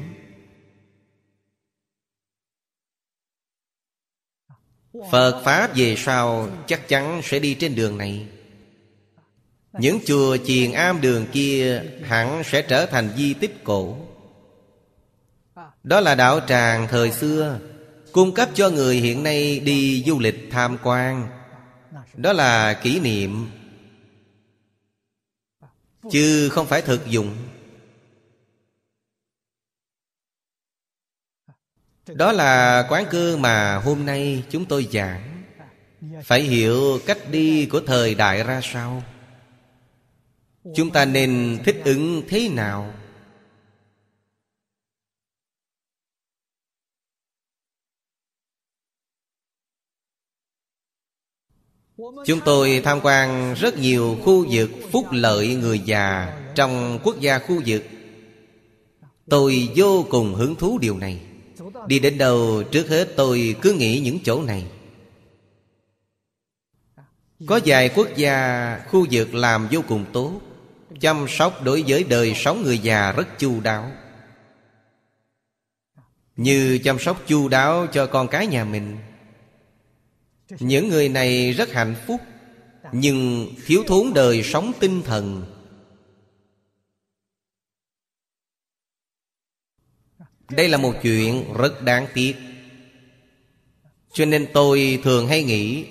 [5.11, 8.27] Phật Pháp về sau chắc chắn sẽ đi trên đường này.
[9.79, 13.97] Những chùa chiền am đường kia hẳn sẽ trở thành di tích cổ.
[15.83, 17.59] Đó là đạo tràng thời xưa,
[18.13, 21.27] Cung cấp cho người hiện nay đi du lịch tham quan.
[22.13, 23.47] Đó là kỷ niệm.
[26.11, 27.35] Chứ không phải thực dụng.
[32.07, 35.43] Đó là quán cư mà hôm nay chúng tôi giảng.
[36.23, 39.03] Phải hiểu cách đi của thời đại ra sao?
[40.75, 42.93] Chúng ta nên thích ứng thế nào?
[52.25, 57.39] Chúng tôi tham quan rất nhiều khu vực phúc lợi người già Trong quốc gia
[57.39, 57.83] khu vực.
[59.29, 61.21] Tôi vô cùng hứng thú điều này.
[61.87, 64.65] Đi đến đâu trước hết tôi cứ nghĩ những chỗ này.
[67.47, 70.41] Có vài quốc gia, khu vực làm vô cùng tốt,
[70.99, 73.91] Chăm sóc đối với đời sống người già rất chu đáo.
[76.35, 78.97] Như chăm sóc chu đáo cho con cái nhà mình.
[80.59, 82.21] Những người này rất hạnh phúc,
[82.91, 85.45] Nhưng thiếu thốn đời sống tinh thần.
[90.55, 92.35] Đây là một chuyện rất đáng tiếc.
[94.13, 95.85] Cho nên tôi thường hay nghĩ,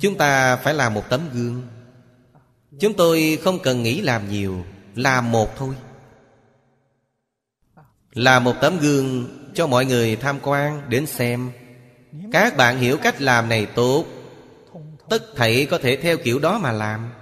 [0.00, 1.62] Chúng ta phải làm một tấm gương.
[2.80, 5.74] Chúng tôi không cần nghĩ làm nhiều, Làm một thôi.
[8.12, 11.50] Là một tấm gương cho mọi người tham quan, đến xem.
[12.32, 14.04] Các bạn hiểu cách làm này tốt.
[15.08, 17.12] Tất thảy có thể theo kiểu đó mà làm.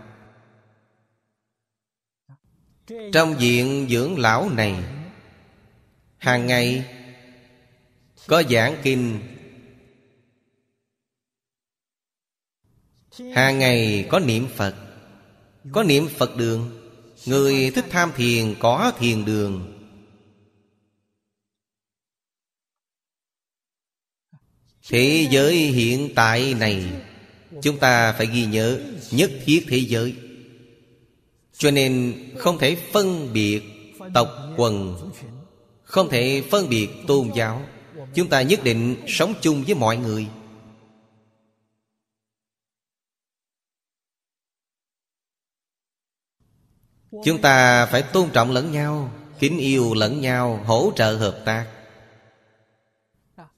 [3.13, 4.75] Trong diện dưỡng lão này
[6.23, 6.85] hàng ngày,
[8.27, 9.21] có giảng kinh.
[13.35, 14.75] Hàng ngày có niệm phật,
[15.73, 16.71] có niệm phật đường.
[17.27, 19.83] Người thích tham thiền có thiền đường.
[24.89, 26.85] Thế giới hiện tại này,
[27.63, 28.81] chúng ta phải ghi nhớ
[29.11, 30.15] nhất thiết thế giới.
[31.53, 33.63] Cho nên không thể phân biệt
[34.15, 35.11] tộc, quần
[35.93, 37.63] không thể phân biệt tôn giáo.
[38.15, 40.29] Chúng ta nhất định sống chung với mọi người.
[47.25, 51.67] Chúng ta phải tôn trọng lẫn nhau, Kính yêu lẫn nhau, Hỗ trợ hợp tác.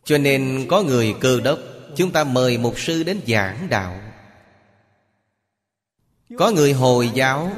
[0.04, 1.58] Cho nên có người cơ đốc,
[1.96, 4.00] Chúng ta mời một sư đến giảng đạo.
[6.38, 7.52] Có người Hồi giáo,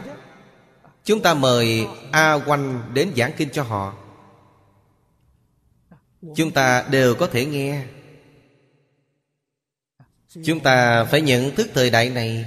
[1.05, 4.06] Chúng ta mời A Quanh đến giảng kinh cho họ
[6.35, 7.83] chúng ta đều có thể nghe.
[10.45, 12.45] Chúng ta phải nhận thức thời đại này,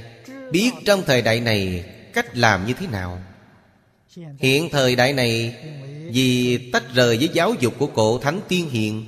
[0.51, 3.22] biết trong thời đại này cách làm như thế nào.
[4.39, 5.56] Hiện thời đại này,
[6.11, 9.06] vì tách rời với giáo dục của cổ thánh tiên hiền,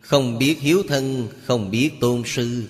[0.00, 2.68] không biết hiếu thân, không biết tôn sư.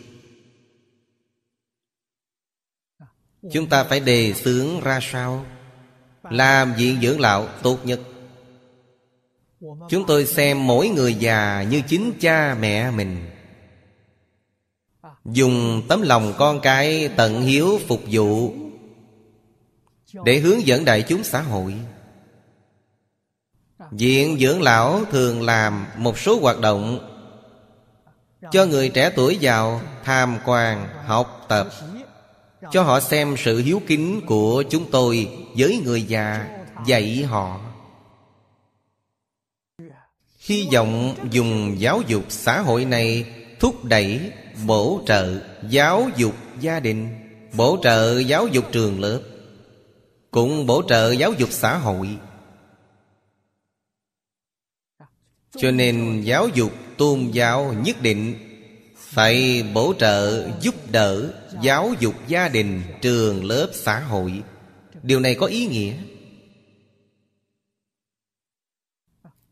[3.52, 5.46] Chúng ta phải đề xướng ra sao?
[6.30, 8.00] Làm viện dưỡng lão tốt nhất.
[9.60, 13.30] Chúng tôi xem mỗi người già như chính cha mẹ mình.
[15.24, 18.52] Dùng tấm lòng con cái tận hiếu phục vụ
[20.24, 21.74] Để hướng dẫn đại chúng xã hội.
[23.90, 26.98] Viện dưỡng lão thường làm một số hoạt động
[28.52, 31.68] Cho người trẻ tuổi vào tham quan, học tập
[32.70, 36.46] Cho họ xem sự hiếu kính của chúng tôi với người già
[36.86, 37.67] Dạy họ.
[40.48, 43.24] Hy vọng dùng giáo dục xã hội này
[43.60, 44.20] Thúc đẩy,
[44.66, 47.08] bổ trợ giáo dục gia đình
[47.56, 49.20] Bổ trợ giáo dục trường lớp
[50.30, 52.08] Cũng bổ trợ giáo dục xã hội.
[55.56, 58.34] Cho nên giáo dục tôn giáo nhất định
[58.96, 64.42] Phải bổ trợ giúp đỡ giáo dục gia đình, trường, lớp, xã hội.
[65.02, 65.92] Điều này có ý nghĩa.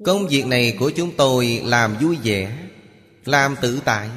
[0.04, 2.68] Công việc này của chúng tôi làm vui vẻ,
[3.24, 4.10] Làm tự tại.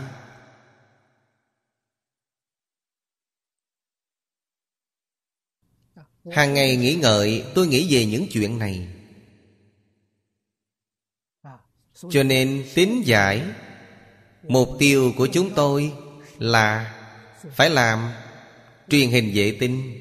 [6.32, 8.88] Hàng ngày nghĩ ngợi, tôi nghĩ về những chuyện này.
[12.10, 13.44] Cho nên tín giải,
[14.44, 15.94] Mục tiêu của chúng tôi
[16.38, 16.96] là
[17.52, 18.12] Phải làm
[18.90, 20.00] truyền hình vệ tinh.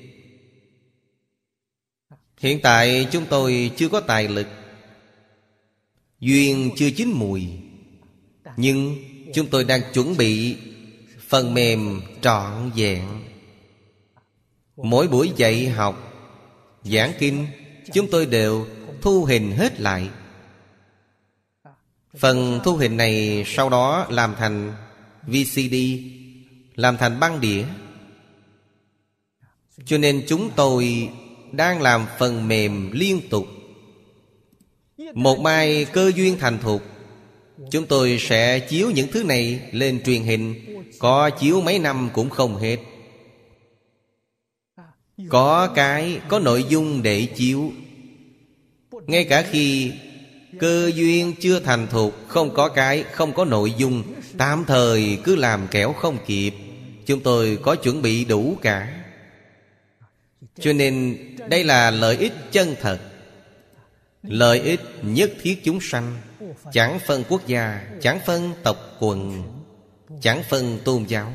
[2.38, 4.46] Hiện tại chúng tôi chưa có tài lực.
[6.20, 7.49] Duyên chưa chín mùi.
[8.57, 8.97] Nhưng
[9.35, 10.57] chúng tôi đang chuẩn bị
[11.28, 13.05] Phần mềm trọn vẹn.
[14.77, 16.12] Mỗi buổi dạy học,
[16.85, 17.47] Giảng kinh,
[17.93, 18.66] Chúng tôi đều
[19.01, 20.09] thu hình hết lại.
[22.19, 24.74] Phần thu hình này sau đó làm thành
[25.23, 25.74] VCD
[26.74, 27.65] Làm thành băng đĩa.
[29.85, 31.11] Cho nên chúng tôi
[31.53, 33.47] đang làm phần mềm liên tục
[35.14, 36.82] một mai cơ duyên thành thục
[37.70, 40.55] Chúng tôi sẽ chiếu những thứ này lên truyền hình.
[40.98, 42.76] Có chiếu mấy năm cũng không hết.
[45.28, 47.72] Có cái có nội dung để chiếu.
[49.06, 49.93] Ngay cả khi
[50.59, 54.02] cơ duyên chưa thành thục Không có cái, không có nội dung
[54.39, 56.55] Tạm thời cứ làm kẻo không kịp
[57.06, 59.05] Chúng tôi có chuẩn bị đủ cả.
[60.60, 61.18] Cho nên
[61.48, 62.98] đây là lợi ích chân thật.
[64.23, 66.16] Lợi ích nhất thiết chúng sanh,
[66.73, 69.43] Chẳng phân quốc gia, Chẳng phân tộc quần,
[70.20, 71.32] Chẳng phân tôn giáo.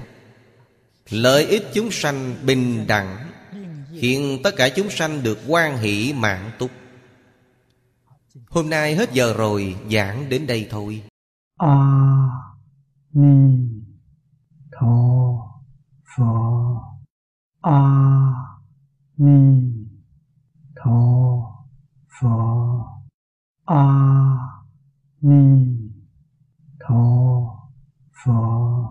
[1.09, 3.33] Lợi ích chúng sanh bình đẳng
[3.99, 6.71] Khiến tất cả chúng sanh được quan hỷ mạng túc.
[8.49, 11.03] Hôm nay hết giờ rồi, Giảng đến đây thôi.
[11.57, 12.27] A
[13.13, 13.57] Ni
[14.71, 15.33] Tho
[16.17, 16.23] Phở
[17.61, 17.89] A
[19.17, 19.71] Ni
[20.83, 21.42] tho.
[22.13, 22.85] 佛
[23.65, 24.37] 阿
[25.19, 25.91] 弥
[26.77, 27.71] 陀
[28.11, 28.83] 佛。